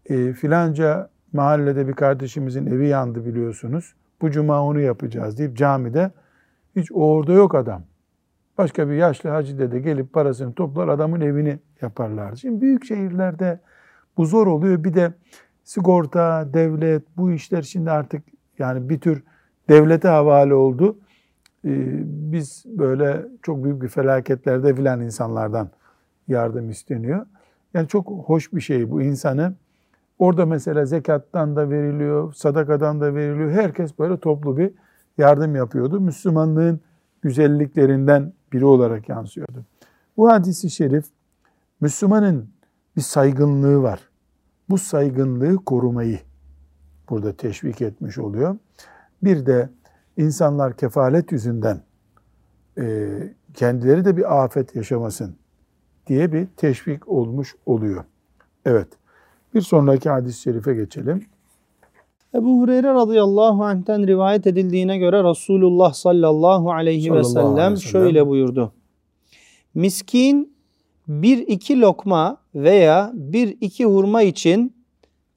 e, 0.05 0.33
filanca 0.33 1.09
mahallede 1.33 1.87
bir 1.87 1.93
kardeşimizin 1.93 2.65
evi 2.65 2.87
yandı 2.87 3.25
biliyorsunuz. 3.25 3.93
Bu 4.21 4.31
cuma 4.31 4.63
onu 4.63 4.79
yapacağız 4.79 5.37
deyip 5.37 5.57
camide 5.57 6.11
hiç 6.75 6.91
orada 6.91 7.33
yok 7.33 7.55
adam. 7.55 7.83
Başka 8.57 8.89
bir 8.89 8.93
yaşlı 8.93 9.29
hacı 9.29 9.59
dede 9.59 9.79
gelip 9.79 10.13
parasını 10.13 10.53
toplar 10.53 10.87
adamın 10.87 11.21
evini 11.21 11.59
yaparlar. 11.81 12.35
Şimdi 12.35 12.61
büyük 12.61 12.85
şehirlerde 12.85 13.59
bu 14.17 14.25
zor 14.25 14.47
oluyor. 14.47 14.83
Bir 14.83 14.93
de 14.93 15.13
sigorta, 15.63 16.53
devlet 16.53 17.03
bu 17.17 17.31
işler 17.31 17.61
şimdi 17.61 17.91
artık 17.91 18.23
yani 18.59 18.89
bir 18.89 18.99
tür 18.99 19.23
devlete 19.69 20.07
havale 20.07 20.53
oldu. 20.53 20.97
Ee, 21.65 22.01
biz 22.05 22.65
böyle 22.65 23.25
çok 23.41 23.63
büyük 23.63 23.81
bir 23.81 23.87
felaketlerde 23.87 24.75
filan 24.75 25.01
insanlardan 25.01 25.69
yardım 26.27 26.69
isteniyor. 26.69 27.25
Yani 27.73 27.87
çok 27.87 28.07
hoş 28.07 28.53
bir 28.53 28.61
şey 28.61 28.91
bu 28.91 29.01
insanı. 29.01 29.53
Orada 30.19 30.45
mesela 30.45 30.85
zekattan 30.85 31.55
da 31.55 31.69
veriliyor, 31.69 32.33
sadakadan 32.33 33.01
da 33.01 33.15
veriliyor. 33.15 33.51
Herkes 33.51 33.99
böyle 33.99 34.17
toplu 34.17 34.57
bir 34.57 34.71
yardım 35.17 35.55
yapıyordu. 35.55 35.99
Müslümanlığın 35.99 36.79
güzelliklerinden 37.21 38.33
biri 38.53 38.65
olarak 38.65 39.09
yansıyordu. 39.09 39.65
Bu 40.17 40.31
hadisi 40.31 40.69
şerif 40.69 41.05
Müslümanın 41.81 42.49
bir 42.95 43.01
saygınlığı 43.01 43.81
var. 43.81 44.09
Bu 44.69 44.77
saygınlığı 44.77 45.55
korumayı 45.55 46.19
burada 47.09 47.33
teşvik 47.33 47.81
etmiş 47.81 48.17
oluyor. 48.17 48.57
Bir 49.23 49.45
de 49.45 49.69
insanlar 50.19 50.77
kefalet 50.77 51.31
yüzünden 51.31 51.81
e, 52.77 53.07
kendileri 53.53 54.05
de 54.05 54.17
bir 54.17 54.43
afet 54.43 54.75
yaşamasın 54.75 55.35
diye 56.07 56.33
bir 56.33 56.47
teşvik 56.57 57.07
olmuş 57.07 57.55
oluyor. 57.65 58.03
Evet. 58.65 58.87
Bir 59.53 59.61
sonraki 59.61 60.09
hadis-i 60.09 60.41
şerife 60.41 60.73
geçelim. 60.73 61.25
Ebu 62.35 62.61
Hureyre 62.61 62.87
radıyallahu 62.93 63.63
anh'ten 63.63 64.07
rivayet 64.07 64.47
edildiğine 64.47 64.97
göre 64.97 65.23
Resulullah 65.23 65.93
sallallahu 65.93 66.71
aleyhi 66.71 67.07
Sallallahu 67.07 67.19
ve 67.19 67.23
sellem 67.33 67.45
aleyhi 67.53 67.71
ve 67.73 67.77
sellem. 67.77 67.91
şöyle 67.91 68.27
buyurdu. 68.27 68.73
Miskin 69.73 70.53
bir 71.07 71.37
iki 71.37 71.79
lokma 71.81 72.37
veya 72.55 73.11
bir 73.13 73.57
iki 73.61 73.85
hurma 73.85 74.21
için 74.21 74.75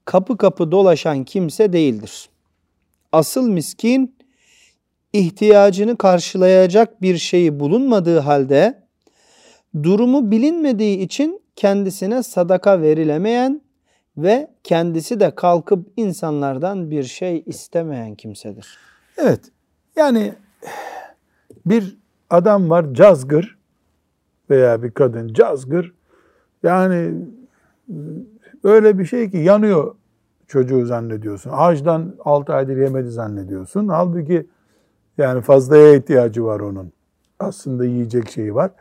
kapı 0.05 0.37
kapı 0.37 0.71
dolaşan 0.71 1.23
kimse 1.23 1.73
değildir. 1.73 2.29
Asıl 3.11 3.49
miskin 3.49 4.15
ihtiyacını 5.13 5.97
karşılayacak 5.97 7.01
bir 7.01 7.17
şeyi 7.17 7.59
bulunmadığı 7.59 8.19
halde 8.19 8.83
durumu 9.83 10.31
bilinmediği 10.31 10.97
için 10.97 11.41
kendisine 11.55 12.23
sadaka 12.23 12.81
verilemeyen 12.81 13.61
ve 14.17 14.51
kendisi 14.63 15.19
de 15.19 15.35
kalkıp 15.35 15.87
insanlardan 15.97 16.91
bir 16.91 17.03
şey 17.03 17.43
istemeyen 17.45 18.15
kimsedir. 18.15 18.77
Evet. 19.17 19.39
Yani 19.95 20.33
bir 21.65 21.97
adam 22.29 22.69
var 22.69 22.93
cazgır 22.93 23.57
veya 24.49 24.83
bir 24.83 24.91
kadın 24.91 25.33
cazgır. 25.33 25.93
Yani 26.63 27.13
öyle 28.63 28.99
bir 28.99 29.05
şey 29.05 29.31
ki 29.31 29.37
yanıyor 29.37 29.95
çocuğu 30.47 30.85
zannediyorsun. 30.85 31.51
Ağaçtan 31.53 32.15
6 32.25 32.53
aydır 32.53 32.77
yemedi 32.77 33.09
zannediyorsun. 33.09 33.87
Halbuki 33.87 34.47
yani 35.17 35.41
fazlaya 35.41 35.95
ihtiyacı 35.95 36.45
var 36.45 36.59
onun. 36.59 36.91
Aslında 37.39 37.85
yiyecek 37.85 38.29
şeyi 38.29 38.55
var. 38.55 38.71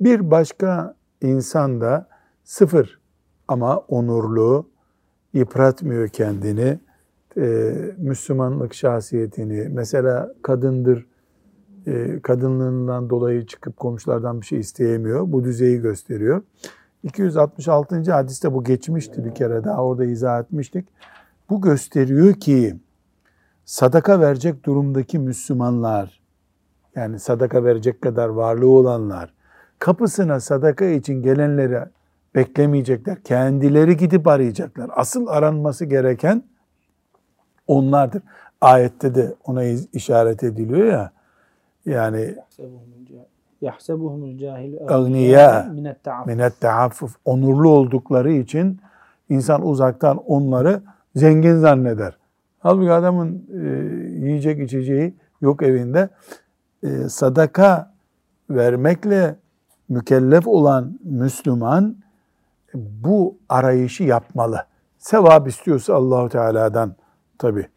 Bir 0.00 0.30
başka 0.30 0.94
insan 1.22 1.80
da 1.80 2.08
sıfır 2.44 3.00
ama 3.48 3.78
onurlu, 3.78 4.68
yıpratmıyor 5.32 6.08
kendini, 6.08 6.78
e, 7.36 7.74
Müslümanlık 7.98 8.74
şahsiyetini, 8.74 9.68
mesela 9.68 10.32
kadındır, 10.42 11.06
e, 11.86 12.20
kadınlığından 12.22 13.10
dolayı 13.10 13.46
çıkıp 13.46 13.76
komşulardan 13.76 14.40
bir 14.40 14.46
şey 14.46 14.58
isteyemiyor. 14.60 15.32
Bu 15.32 15.44
düzeyi 15.44 15.80
gösteriyor. 15.80 16.42
266. 17.02 18.12
hadiste 18.12 18.54
bu 18.54 18.64
geçmişti 18.64 19.24
bir 19.24 19.34
kere 19.34 19.64
daha 19.64 19.84
orada 19.84 20.04
izah 20.04 20.40
etmiştik. 20.40 20.88
Bu 21.50 21.60
gösteriyor 21.60 22.34
ki 22.34 22.76
sadaka 23.68 24.20
verecek 24.20 24.64
durumdaki 24.64 25.18
Müslümanlar, 25.18 26.20
yani 26.94 27.18
sadaka 27.18 27.64
verecek 27.64 28.02
kadar 28.02 28.28
varlığı 28.28 28.68
olanlar, 28.68 29.34
kapısına 29.78 30.40
sadaka 30.40 30.84
için 30.84 31.22
gelenleri 31.22 31.78
beklemeyecekler. 32.34 33.22
Kendileri 33.22 33.96
gidip 33.96 34.26
arayacaklar. 34.26 34.90
Asıl 34.96 35.26
aranması 35.26 35.84
gereken 35.84 36.42
onlardır. 37.66 38.22
Ayette 38.60 39.14
de 39.14 39.34
ona 39.44 39.64
işaret 39.92 40.42
ediliyor 40.44 40.86
ya. 40.86 41.10
Yani 41.86 42.34
Yahsebuhumul 43.60 44.38
cahil 44.38 44.74
Agniya 44.88 45.72
minet 46.26 46.60
ta'affuf. 46.60 47.16
onurlu 47.24 47.68
oldukları 47.68 48.32
için 48.32 48.80
insan 49.28 49.66
uzaktan 49.66 50.16
onları 50.16 50.82
zengin 51.16 51.56
zanneder. 51.56 52.17
Halbuki 52.58 52.92
adamın 52.92 53.46
e, 53.52 53.66
yiyecek 54.26 54.60
içeceği 54.60 55.14
yok 55.40 55.62
evinde. 55.62 56.08
E, 56.82 57.08
sadaka 57.08 57.94
vermekle 58.50 59.36
mükellef 59.88 60.46
olan 60.46 60.98
Müslüman 61.04 61.96
bu 62.74 63.38
arayışı 63.48 64.04
yapmalı. 64.04 64.66
Sevap 64.98 65.48
istiyorsa 65.48 65.94
Allahu 65.94 66.28
Teala'dan 66.28 66.96
tabi. 67.38 67.68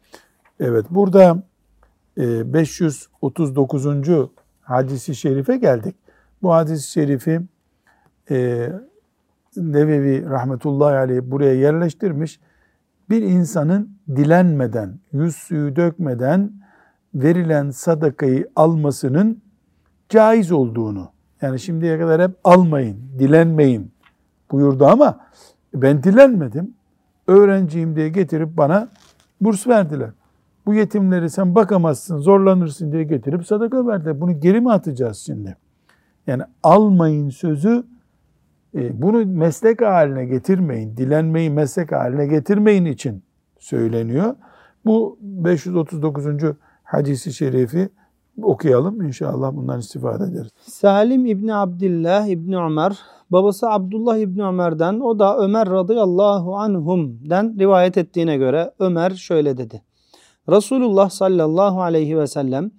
Evet 0.59 0.85
burada 0.89 1.43
e, 2.17 2.53
539. 2.53 3.87
hadisi 4.61 5.15
şerife 5.15 5.57
geldik. 5.57 5.95
Bu 6.41 6.53
hadisi 6.53 6.91
şerifi 6.91 7.41
e, 8.31 8.69
Nevevi 9.57 10.29
rahmetullahi 10.29 10.95
aleyh 10.95 11.21
buraya 11.23 11.53
yerleştirmiş. 11.53 12.39
Bir 13.11 13.21
insanın 13.21 13.89
dilenmeden, 14.15 14.99
yüz 15.13 15.35
suyu 15.35 15.75
dökmeden 15.75 16.51
verilen 17.15 17.69
sadakayı 17.69 18.49
almasının 18.55 19.41
caiz 20.09 20.51
olduğunu, 20.51 21.11
yani 21.41 21.59
şimdiye 21.59 21.99
kadar 21.99 22.21
hep 22.21 22.31
almayın, 22.43 22.97
dilenmeyin 23.19 23.91
buyurdu 24.51 24.85
ama 24.85 25.19
ben 25.73 26.03
dilenmedim. 26.03 26.73
Öğrenciyim 27.27 27.95
diye 27.95 28.09
getirip 28.09 28.57
bana 28.57 28.89
burs 29.41 29.67
verdiler. 29.67 30.09
Bu 30.65 30.73
yetimleri 30.73 31.29
sen 31.29 31.55
bakamazsın, 31.55 32.17
zorlanırsın 32.17 32.91
diye 32.91 33.03
getirip 33.03 33.47
sadaka 33.47 33.87
verdiler. 33.87 34.21
Bunu 34.21 34.39
geri 34.39 34.61
mi 34.61 34.71
atacağız 34.71 35.17
şimdi? 35.17 35.57
Yani 36.27 36.43
almayın 36.63 37.29
sözü 37.29 37.83
bunu 38.73 39.25
meslek 39.25 39.81
haline 39.81 40.25
getirmeyin, 40.25 40.97
dilenmeyi 40.97 41.49
meslek 41.49 41.91
haline 41.91 42.27
getirmeyin 42.27 42.85
için 42.85 43.23
söyleniyor. 43.59 44.35
Bu 44.85 45.17
539. 45.21 46.25
hadisi 46.83 47.33
şerifi 47.33 47.89
okuyalım. 48.43 49.01
İnşallah 49.01 49.55
bundan 49.55 49.79
istifade 49.79 50.23
ederiz. 50.23 50.51
Salim 50.61 51.25
İbni 51.25 51.55
Abdillah 51.55 52.27
İbni 52.27 52.57
Ömer, 52.57 52.99
babası 53.29 53.69
Abdullah 53.69 54.17
İbni 54.17 54.43
Ömer'den, 54.43 54.99
o 54.99 55.19
da 55.19 55.37
Ömer 55.37 55.69
radıyallahu 55.69 56.57
anhum'den 56.57 57.59
rivayet 57.59 57.97
ettiğine 57.97 58.37
göre 58.37 58.71
Ömer 58.79 59.11
şöyle 59.11 59.57
dedi. 59.57 59.81
Resulullah 60.49 61.09
sallallahu 61.09 61.81
aleyhi 61.81 62.17
ve 62.17 62.27
sellem 62.27 62.71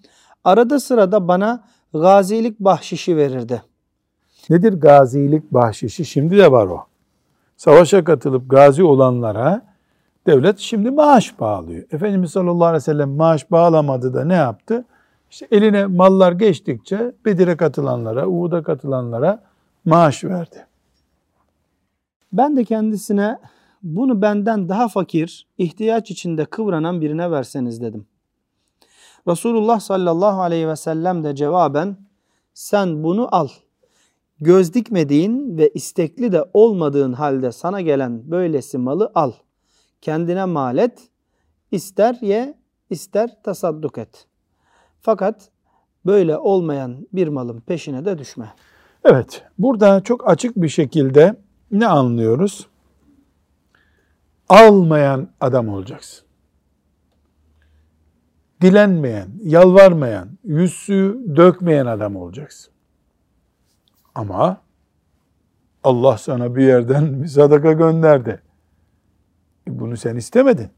arada 0.45 0.81
sırada 0.81 1.29
bana 1.29 1.65
gazilik 1.95 2.61
bahşişi 2.61 3.17
verirdi. 3.17 3.63
Nedir 4.51 4.73
gazilik 4.73 5.53
bahşişi? 5.53 6.05
Şimdi 6.05 6.37
de 6.37 6.53
var 6.53 6.67
o. 6.67 6.85
Savaşa 7.57 8.05
katılıp 8.05 8.51
gazi 8.51 8.85
olanlara 8.85 9.63
devlet 10.27 10.59
şimdi 10.59 10.91
maaş 10.91 11.41
bağlıyor. 11.41 11.85
Efendimiz 11.93 12.31
sallallahu 12.31 12.65
aleyhi 12.65 12.83
ve 12.83 12.85
sellem 12.85 13.11
maaş 13.11 13.51
bağlamadı 13.51 14.15
da 14.15 14.25
ne 14.25 14.35
yaptı? 14.35 14.85
İşte 15.31 15.47
eline 15.51 15.87
mallar 15.87 16.33
geçtikçe 16.33 17.13
Bedir'e 17.25 17.57
katılanlara, 17.57 18.29
Uhud'a 18.29 18.63
katılanlara 18.63 19.43
maaş 19.85 20.25
verdi. 20.25 20.67
Ben 22.33 22.57
de 22.57 22.65
kendisine 22.65 23.39
bunu 23.83 24.23
benden 24.23 24.69
daha 24.69 24.89
fakir, 24.89 25.47
ihtiyaç 25.59 26.11
içinde 26.11 26.45
kıvranan 26.45 27.01
birine 27.01 27.31
verseniz 27.31 27.83
dedim. 27.83 28.07
Resulullah 29.29 29.81
sallallahu 29.81 30.41
aleyhi 30.41 30.69
ve 30.69 30.77
sellem 30.77 31.25
de 31.25 31.35
cevaben 31.35 31.97
sen 32.55 33.05
bunu 33.05 33.29
al. 33.33 33.49
Göz 34.41 34.75
dikmediğin 34.75 35.59
ve 35.59 35.69
istekli 35.69 36.33
de 36.33 36.45
olmadığın 36.55 37.13
halde 37.13 37.53
sana 37.53 37.81
gelen 37.81 38.31
böylesi 38.31 38.79
malı 38.79 39.13
al. 39.15 39.33
Kendine 40.01 40.45
mal 40.45 40.79
et, 40.79 41.09
ister 41.71 42.19
ye, 42.21 42.55
ister 42.91 43.43
tasadduk 43.43 43.99
et. 43.99 44.27
Fakat 45.01 45.51
böyle 46.07 46.37
olmayan 46.37 47.09
bir 47.13 47.29
malın 47.29 47.61
peşine 47.61 48.05
de 48.05 48.19
düşme. 48.19 48.55
Evet, 49.05 49.45
burada 49.59 50.01
çok 50.01 50.29
açık 50.29 50.57
bir 50.57 50.69
şekilde 50.69 51.37
ne 51.71 51.87
anlıyoruz? 51.87 52.67
Almayan 54.49 55.29
adam 55.41 55.69
olacaksın. 55.69 56.27
Dilenmeyen, 58.61 59.29
yalvarmayan, 59.43 60.29
yüzsü 60.45 61.19
dökmeyen 61.37 61.87
adam 61.87 62.17
olacaksın. 62.17 62.72
Ama 64.15 64.61
Allah 65.85 66.19
sana 66.19 66.57
bir 66.57 66.67
yerden 66.67 67.23
bir 67.23 67.29
sadaka 67.29 67.73
gönderdi. 67.73 68.43
E 69.69 69.79
bunu 69.79 69.97
sen 69.97 70.17
istemedin. 70.17 70.69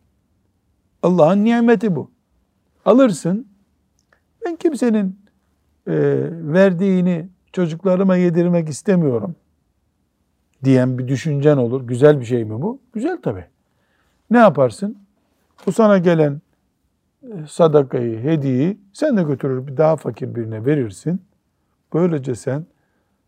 Allah'ın 1.02 1.44
nimeti 1.44 1.96
bu. 1.96 2.10
Alırsın, 2.84 3.46
Ben 4.46 4.56
kimsenin 4.56 5.18
e, 5.86 5.92
verdiğini 6.30 7.28
çocuklarıma 7.52 8.16
yedirmek 8.16 8.68
istemiyorum 8.68 9.36
diyen 10.64 10.98
bir 10.98 11.08
düşüncen 11.08 11.56
olur. 11.56 11.86
Güzel 11.86 12.20
bir 12.20 12.24
şey 12.24 12.44
mi 12.44 12.62
bu? 12.62 12.80
Güzel 12.92 13.18
tabii. 13.22 13.44
Ne 14.30 14.38
yaparsın? 14.38 14.98
Bu 15.66 15.72
sana 15.72 15.98
gelen 15.98 16.40
e, 17.22 17.28
sadakayı, 17.48 18.20
hediyeyi 18.20 18.78
sen 18.92 19.16
de 19.16 19.22
götürür 19.22 19.66
bir 19.66 19.76
daha 19.76 19.96
fakir 19.96 20.34
birine 20.34 20.66
verirsin. 20.66 21.22
Böylece 21.94 22.34
sen 22.34 22.66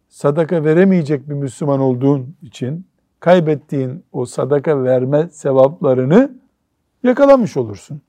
sadaka 0.09 0.65
veremeyecek 0.65 1.29
bir 1.29 1.35
Müslüman 1.35 1.81
olduğun 1.81 2.37
için 2.43 2.87
kaybettiğin 3.21 4.05
o 4.13 4.27
sadaka 4.27 4.83
verme 4.83 5.29
sevaplarını 5.31 6.31
yakalamış 7.03 7.57
olursun. 7.57 8.01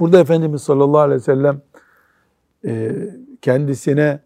Burada 0.00 0.20
Efendimiz 0.20 0.62
sallallahu 0.62 1.00
aleyhi 1.00 1.20
ve 1.20 1.24
sellem 1.24 1.62
e, 2.64 2.92
kendisine 3.42 4.20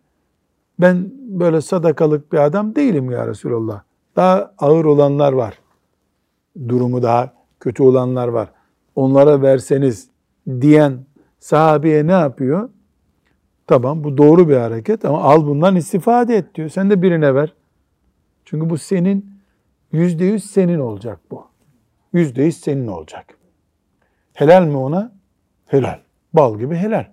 ben 0.80 1.11
böyle 1.14 1.61
sadakalık 1.61 2.32
bir 2.32 2.38
adam 2.38 2.74
değilim 2.74 3.11
ya 3.11 3.26
Resulallah. 3.26 3.82
Daha 4.16 4.55
ağır 4.59 4.84
olanlar 4.84 5.32
var. 5.32 5.59
Durumu 6.68 7.03
daha 7.03 7.32
kötü 7.61 7.82
olanlar 7.82 8.28
var. 8.28 8.53
Onlara 8.94 9.42
verseniz 9.42 10.09
diyen 10.61 11.07
sahabeye 11.38 12.07
ne 12.07 12.12
yapıyor? 12.12 12.68
Tamam 13.66 14.04
bu 14.04 14.18
doğru 14.18 14.48
bir 14.48 14.56
hareket 14.56 15.04
ama 15.04 15.22
al 15.22 15.46
bundan 15.46 15.76
istifade 15.76 16.36
et 16.36 16.54
diyor. 16.54 16.68
Sen 16.68 16.90
de 16.90 17.02
birine 17.02 17.34
ver. 17.34 17.54
Çünkü 18.44 18.70
bu 18.70 18.78
senin 18.78 19.30
yüzde 19.92 20.24
yüz 20.24 20.44
senin 20.44 20.78
olacak 20.78 21.20
bu. 21.30 21.46
Yüzde 22.12 22.42
yüz 22.42 22.56
senin 22.56 22.86
olacak. 22.86 23.38
Helal 24.34 24.66
mi 24.66 24.76
ona? 24.76 25.12
Helal. 25.66 25.98
Bal 26.32 26.58
gibi 26.58 26.76
helal. 26.76 27.06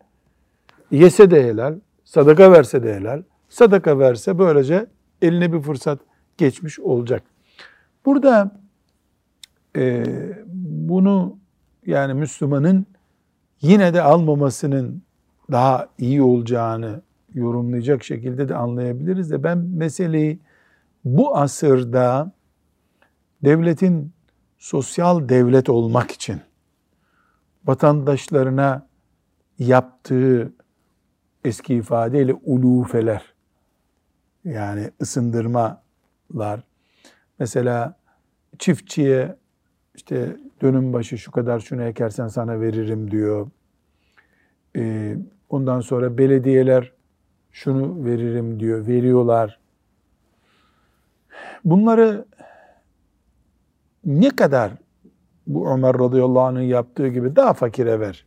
Yese 0.92 1.32
de 1.32 1.44
helal. 1.44 1.80
Sadaka 2.04 2.52
verse 2.52 2.84
de 2.84 2.96
helal. 2.96 3.24
Sadaka 3.50 4.00
verse 4.00 4.40
böylece 4.40 4.86
eline 5.22 5.54
bir 5.54 5.62
fırsat 5.62 6.00
geçmiş 6.38 6.80
olacak. 6.80 7.24
Burada 8.06 8.52
e, 9.78 10.06
bunu 10.54 11.38
yani 11.86 12.14
Müslümanın 12.14 12.86
yine 13.62 13.94
de 13.94 14.02
almamasının 14.02 15.04
daha 15.52 15.88
iyi 15.98 16.22
olacağını 16.22 17.02
yorumlayacak 17.34 18.04
şekilde 18.04 18.50
de 18.50 18.56
anlayabiliriz 18.56 19.32
de 19.32 19.44
ben 19.44 19.58
meseleyi 19.58 20.40
bu 21.06 21.38
asırda 21.38 22.32
devletin 23.44 24.14
sosyal 24.58 25.30
devlet 25.30 25.70
olmak 25.70 26.12
için 26.12 26.42
vatandaşlarına 27.66 28.88
yaptığı 29.60 30.54
eski 31.46 31.76
ifadeyle 31.76 32.34
ulufeler 32.34 33.34
yani 34.44 34.92
ısındırmalar 35.02 36.64
mesela 37.40 37.96
çiftçiye 38.60 39.36
işte 39.96 40.38
dönüm 40.62 40.94
başı 40.94 41.18
şu 41.18 41.32
kadar 41.32 41.60
şunu 41.60 41.84
ekersen 41.84 42.28
sana 42.28 42.62
veririm 42.62 43.12
diyor. 43.12 43.48
Ee, 44.78 45.18
ondan 45.50 45.80
sonra 45.80 46.18
belediyeler 46.18 46.92
şunu 47.52 48.06
veririm 48.06 48.60
diyor, 48.60 48.88
veriyorlar. 48.88 49.60
Bunları 51.66 52.26
ne 54.06 54.30
kadar 54.30 54.72
bu 55.48 55.70
Ömer 55.70 55.94
radıyallahu 55.94 56.42
anh'ın 56.42 56.62
yaptığı 56.62 57.08
gibi 57.08 57.36
daha 57.36 57.54
fakire 57.54 58.00
ver 58.00 58.26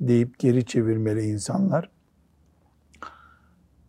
deyip 0.00 0.38
geri 0.38 0.66
çevirmeli 0.66 1.22
insanlar. 1.22 1.90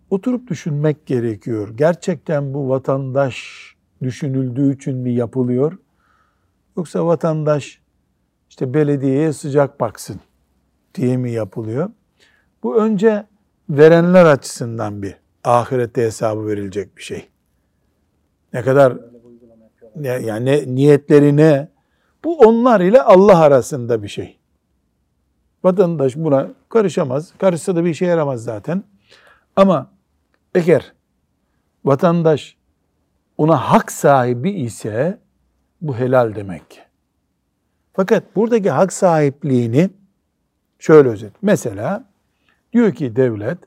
Oturup 0.10 0.48
düşünmek 0.48 1.06
gerekiyor. 1.06 1.70
Gerçekten 1.76 2.54
bu 2.54 2.70
vatandaş 2.70 3.68
düşünüldüğü 4.04 4.76
için 4.76 4.98
mi 4.98 5.14
yapılıyor? 5.14 5.78
Yoksa 6.78 7.06
vatandaş 7.06 7.82
işte 8.50 8.74
belediyeye 8.74 9.34
sıcak 9.34 9.80
baksın 9.80 10.20
diye 10.98 11.18
mi 11.18 11.32
yapılıyor? 11.32 11.90
Bu 12.64 12.78
önce 12.78 13.26
verenler 13.70 14.26
açısından 14.26 15.02
bir 15.02 15.16
ahirette 15.44 16.02
hesabı 16.02 16.48
verilecek 16.48 16.98
bir 16.98 17.04
şey. 17.04 17.30
Ne 18.54 18.62
kadar 18.62 18.98
yani 19.96 20.46
ne, 20.46 20.76
niyetleri 20.76 21.38
ne? 21.38 21.68
Bu 22.24 22.38
onlar 22.38 22.82
ile 22.82 23.02
Allah 23.02 23.40
arasında 23.40 24.04
bir 24.04 24.08
şey. 24.08 24.38
Vatandaş 25.64 26.16
buna 26.16 26.48
karışamaz. 26.70 27.34
Karışsa 27.38 27.76
da 27.76 27.86
bir 27.86 27.90
işe 27.90 28.06
yaramaz 28.06 28.44
zaten. 28.44 28.84
Ama 29.56 29.92
eğer 30.56 30.94
vatandaş 31.86 32.58
ona 33.38 33.58
hak 33.58 33.92
sahibi 33.92 34.52
ise 34.52 35.20
bu 35.82 35.98
helal 35.98 36.36
demek. 36.36 36.82
Fakat 37.94 38.36
buradaki 38.36 38.70
hak 38.70 38.94
sahipliğini 38.94 39.90
şöyle 40.80 41.10
özet. 41.10 41.34
Mesela 41.42 42.06
diyor 42.74 42.94
ki 42.94 43.16
devlet 43.16 43.58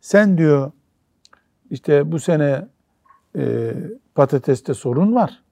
sen 0.00 0.38
diyor 0.38 0.72
işte 1.70 2.12
bu 2.12 2.18
sene 2.18 2.66
e, 3.36 3.74
patateste 4.14 4.74
sorun 4.74 5.14
var. 5.14 5.42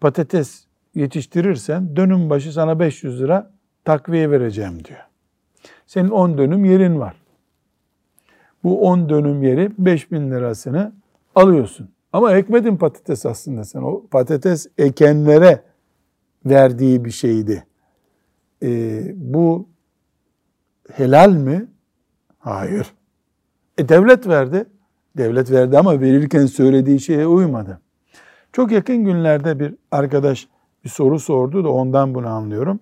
Patates 0.00 0.64
yetiştirirsen 0.94 1.96
dönüm 1.96 2.30
başı 2.30 2.52
sana 2.52 2.80
500 2.80 3.20
lira 3.20 3.50
takviye 3.84 4.30
vereceğim 4.30 4.84
diyor. 4.84 5.00
Senin 5.86 6.08
10 6.08 6.38
dönüm 6.38 6.64
yerin 6.64 7.00
var. 7.00 7.16
Bu 8.64 8.86
10 8.86 9.08
dönüm 9.08 9.42
yeri 9.42 9.70
5000 9.78 10.30
lirasını 10.30 10.92
alıyorsun. 11.34 11.90
Ama 12.12 12.32
ekmedin 12.32 12.76
patates 12.76 13.26
aslında 13.26 13.64
sen. 13.64 13.82
O 13.82 14.06
patates 14.10 14.66
ekenlere 14.78 15.62
verdiği 16.46 17.04
bir 17.04 17.10
şeydi. 17.10 17.66
Ee, 18.62 19.12
bu 19.14 19.68
helal 20.92 21.32
mi? 21.32 21.68
Hayır. 22.38 22.86
E 23.78 23.88
devlet 23.88 24.28
verdi. 24.28 24.66
Devlet 25.16 25.50
verdi 25.50 25.78
ama 25.78 26.00
verirken 26.00 26.46
söylediği 26.46 27.00
şeye 27.00 27.26
uymadı. 27.26 27.80
Çok 28.52 28.72
yakın 28.72 29.04
günlerde 29.04 29.60
bir 29.60 29.74
arkadaş 29.90 30.48
bir 30.84 30.88
soru 30.88 31.18
sordu 31.18 31.64
da 31.64 31.68
ondan 31.68 32.14
bunu 32.14 32.28
anlıyorum. 32.28 32.80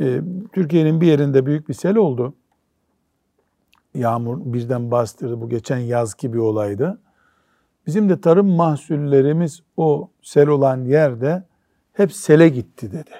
Ee, 0.00 0.20
Türkiye'nin 0.52 1.00
bir 1.00 1.06
yerinde 1.06 1.46
büyük 1.46 1.68
bir 1.68 1.74
sel 1.74 1.96
oldu. 1.96 2.34
Yağmur 3.94 4.38
birden 4.52 4.90
bastırdı. 4.90 5.40
Bu 5.40 5.48
geçen 5.48 5.78
yaz 5.78 6.16
gibi 6.16 6.40
olaydı. 6.40 7.00
Bizim 7.86 8.08
de 8.08 8.20
tarım 8.20 8.46
mahsullerimiz 8.46 9.62
o 9.76 10.10
sel 10.22 10.48
olan 10.48 10.84
yerde 10.84 11.44
hep 11.92 12.12
sele 12.12 12.48
gitti 12.48 12.92
dedi. 12.92 13.10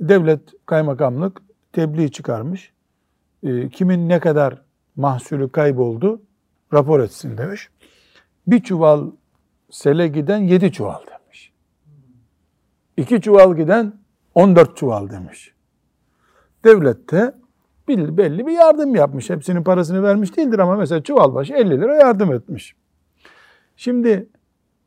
Devlet 0.00 0.40
kaymakamlık 0.66 1.42
tebliğ 1.74 2.10
çıkarmış. 2.10 2.72
E, 3.42 3.68
kimin 3.68 4.08
ne 4.08 4.20
kadar 4.20 4.62
mahsulü 4.96 5.52
kayboldu 5.52 6.22
rapor 6.72 7.00
etsin 7.00 7.38
demiş. 7.38 7.70
Bir 8.46 8.62
çuval 8.62 9.10
sele 9.70 10.08
giden 10.08 10.38
yedi 10.38 10.72
çuval 10.72 11.00
demiş. 11.06 11.52
İki 12.96 13.20
çuval 13.20 13.56
giden 13.56 13.92
on 14.34 14.56
dört 14.56 14.76
çuval 14.76 15.10
demiş. 15.10 15.54
Devlet 16.64 17.10
de 17.10 17.34
belli 17.88 18.46
bir 18.46 18.52
yardım 18.52 18.94
yapmış. 18.94 19.30
Hepsinin 19.30 19.62
parasını 19.62 20.02
vermiş 20.02 20.36
değildir 20.36 20.58
ama 20.58 20.76
mesela 20.76 21.02
çuval 21.02 21.34
başı 21.34 21.54
50 21.54 21.70
lira 21.70 21.96
yardım 21.96 22.32
etmiş. 22.32 22.76
Şimdi 23.76 24.28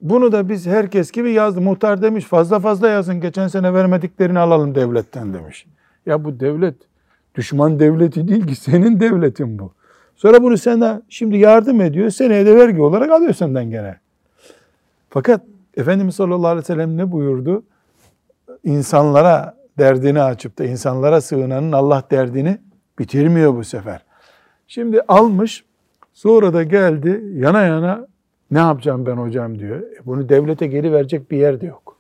bunu 0.02 0.32
da 0.32 0.50
biz 0.50 0.68
herkes 0.68 1.12
gibi 1.12 1.32
yazdı. 1.32 1.62
Muhtar 1.62 2.02
demiş 2.02 2.26
fazla 2.26 2.60
fazla 2.60 2.90
yazın. 2.90 3.22
Geçen 3.22 3.48
sene 3.48 3.74
vermediklerini 3.74 4.40
alalım 4.40 4.76
devletten 4.76 5.34
demiş. 5.34 5.68
Ya 6.08 6.24
bu 6.24 6.40
devlet 6.40 6.76
düşman 7.36 7.80
devleti 7.80 8.28
değil 8.28 8.48
ki 8.48 8.56
senin 8.56 9.00
devletin 9.00 9.60
bu. 9.60 9.74
Sonra 10.16 10.44
bunu 10.44 10.58
sana 10.58 11.02
şimdi 11.10 11.38
yardım 11.38 11.82
ediyor. 11.82 12.10
Seneye 12.10 12.46
de 12.46 12.56
vergi 12.56 12.82
olarak 12.82 13.12
alıyor 13.12 13.34
senden 13.34 13.70
gene. 13.70 14.00
Fakat 15.10 15.42
Efendimiz 15.78 16.16
sallallahu 16.16 16.48
aleyhi 16.48 16.64
ve 16.64 16.66
sellem 16.66 16.98
ne 16.98 17.12
buyurdu? 17.12 17.64
İnsanlara 18.64 19.58
derdini 19.78 20.22
açıp 20.22 20.58
da 20.58 20.66
insanlara 20.66 21.22
sığınanın 21.22 21.72
Allah 21.72 22.04
derdini 22.12 22.58
bitirmiyor 23.00 23.56
bu 23.56 23.64
sefer. 23.64 24.06
Şimdi 24.68 25.02
almış 25.08 25.66
sonra 26.14 26.54
da 26.54 26.64
geldi 26.64 27.24
yana 27.34 27.62
yana 27.64 28.08
ne 28.52 28.60
yapacağım 28.60 29.06
ben 29.06 29.18
hocam 29.18 29.60
diyor. 29.60 29.80
E 29.80 30.06
bunu 30.06 30.30
devlete 30.30 30.68
geri 30.68 30.94
verecek 30.94 31.32
bir 31.32 31.38
yer 31.38 31.62
de 31.62 31.66
yok. 31.66 31.98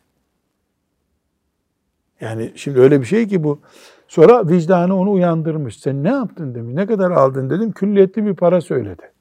Yani 2.21 2.51
şimdi 2.55 2.79
öyle 2.79 3.01
bir 3.01 3.05
şey 3.05 3.27
ki 3.27 3.43
bu. 3.43 3.61
Sonra 4.07 4.49
vicdanı 4.49 4.95
onu 4.99 5.11
uyandırmış. 5.11 5.79
Sen 5.79 6.03
ne 6.03 6.09
yaptın 6.09 6.55
demiş. 6.55 6.75
Ne 6.75 6.85
kadar 6.85 7.11
aldın 7.11 7.49
dedim. 7.49 7.71
Külliyetli 7.71 8.25
bir 8.25 8.33
para 8.33 8.61
söyledi. 8.61 9.11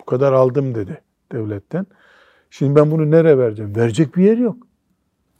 Bu 0.00 0.04
kadar 0.04 0.32
aldım 0.32 0.74
dedi 0.74 1.00
devletten. 1.32 1.86
Şimdi 2.50 2.76
ben 2.80 2.90
bunu 2.90 3.10
nereye 3.10 3.38
vereceğim? 3.38 3.76
Verecek 3.76 4.16
bir 4.16 4.24
yer 4.24 4.38
yok. 4.38 4.56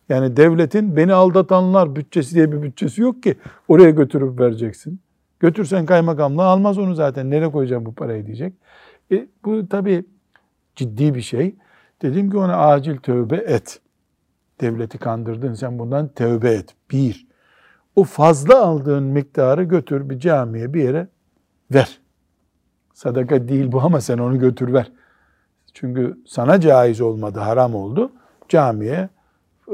Yani 0.09 0.37
devletin 0.37 0.97
beni 0.97 1.12
aldatanlar 1.12 1.97
bütçesi 1.97 2.35
diye 2.35 2.53
bir 2.53 2.62
bütçesi 2.62 3.01
yok 3.01 3.22
ki 3.22 3.35
oraya 3.68 3.91
götürüp 3.91 4.41
vereceksin. 4.41 5.01
Götürsen 5.41 5.87
kaymakamlığa 5.87 6.47
almaz 6.47 6.78
onu 6.78 6.95
zaten. 6.95 7.30
Nereye 7.30 7.51
koyacağım 7.51 7.87
bu 7.87 7.95
parayı 7.95 8.26
diyecek. 8.26 8.55
E, 9.12 9.28
bu 9.45 9.68
tabii 9.68 10.05
ciddi 10.76 11.14
bir 11.14 11.20
şey. 11.20 11.55
Dedim 12.03 12.30
ki 12.30 12.37
ona 12.37 12.57
acil 12.57 12.97
tövbe 12.97 13.37
et. 13.37 13.80
Devleti 14.61 14.99
kandırdın 14.99 15.55
sen 15.55 15.78
bundan 15.78 16.09
tövbe 16.09 16.51
et. 16.51 16.74
Bir. 16.91 17.26
O 17.97 18.05
fazla 18.05 18.63
aldığın 18.63 19.03
miktarı 19.03 19.63
götür 19.63 20.11
bir 20.11 20.19
camiye 20.19 20.75
bir 20.75 20.83
yere 20.83 21.09
ver. 21.75 22.01
Sadaka 22.95 23.49
değil 23.49 23.73
bu 23.73 23.81
ama 23.81 24.01
sen 24.01 24.19
onu 24.19 24.39
götür 24.39 24.73
ver. 24.73 24.93
Çünkü 25.75 26.19
sana 26.27 26.61
caiz 26.61 27.01
olmadı, 27.01 27.39
haram 27.39 27.75
oldu. 27.75 28.13
Camiye 28.49 29.09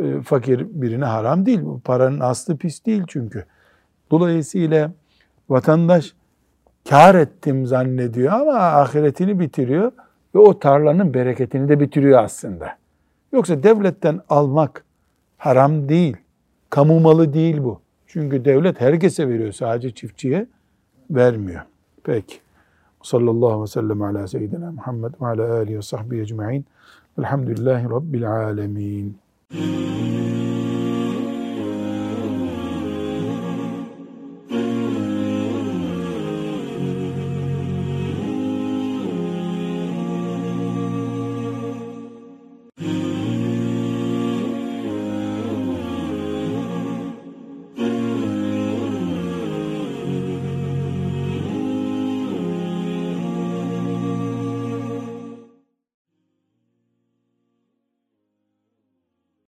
e, 0.03 0.23
fakir 0.23 0.67
birine 0.71 1.05
haram 1.05 1.47
değil. 1.47 1.65
Bu 1.65 1.81
paranın 1.81 2.21
aslı 2.21 2.57
pis 2.57 2.87
değil 2.87 3.03
çünkü. 3.09 3.45
Dolayısıyla 4.11 4.93
vatandaş 5.49 6.15
kar 6.89 7.15
ettim 7.15 7.67
zannediyor 7.67 8.33
ama 8.33 8.53
ahiretini 8.53 9.41
bitiriyor 9.41 9.93
ve 10.35 10.39
o 10.39 10.59
tarlanın 10.59 11.15
bereketini 11.15 11.69
de 11.69 11.81
bitiriyor 11.81 12.25
aslında. 12.25 12.79
Yoksa 13.33 13.63
devletten 13.63 14.21
almak 14.29 14.85
haram 15.39 15.89
değil. 15.89 16.17
Kamu 16.71 17.01
malı 17.01 17.33
değil 17.33 17.63
bu. 17.63 17.81
Çünkü 18.13 18.45
devlet 18.45 18.81
herkese 18.81 19.29
veriyor 19.29 19.53
sadece 19.53 19.91
çiftçiye 19.91 20.47
vermiyor. 21.11 21.61
Peki. 22.05 22.37
Sallallahu 23.03 23.47
aleyhi 23.47 23.63
ve 23.63 23.67
sellem 23.67 24.03
ala 24.03 24.29
seyyidina 24.29 24.73
Muhammed 24.73 25.15
ve 25.21 25.27
ala 25.27 25.55
alihi 25.55 25.77
ve 25.77 25.83
sahbihi 25.83 26.21
ecma'in. 26.21 26.67
Velhamdülillahi 27.19 27.85
Rabbil 27.85 28.31
alemin. 28.33 29.19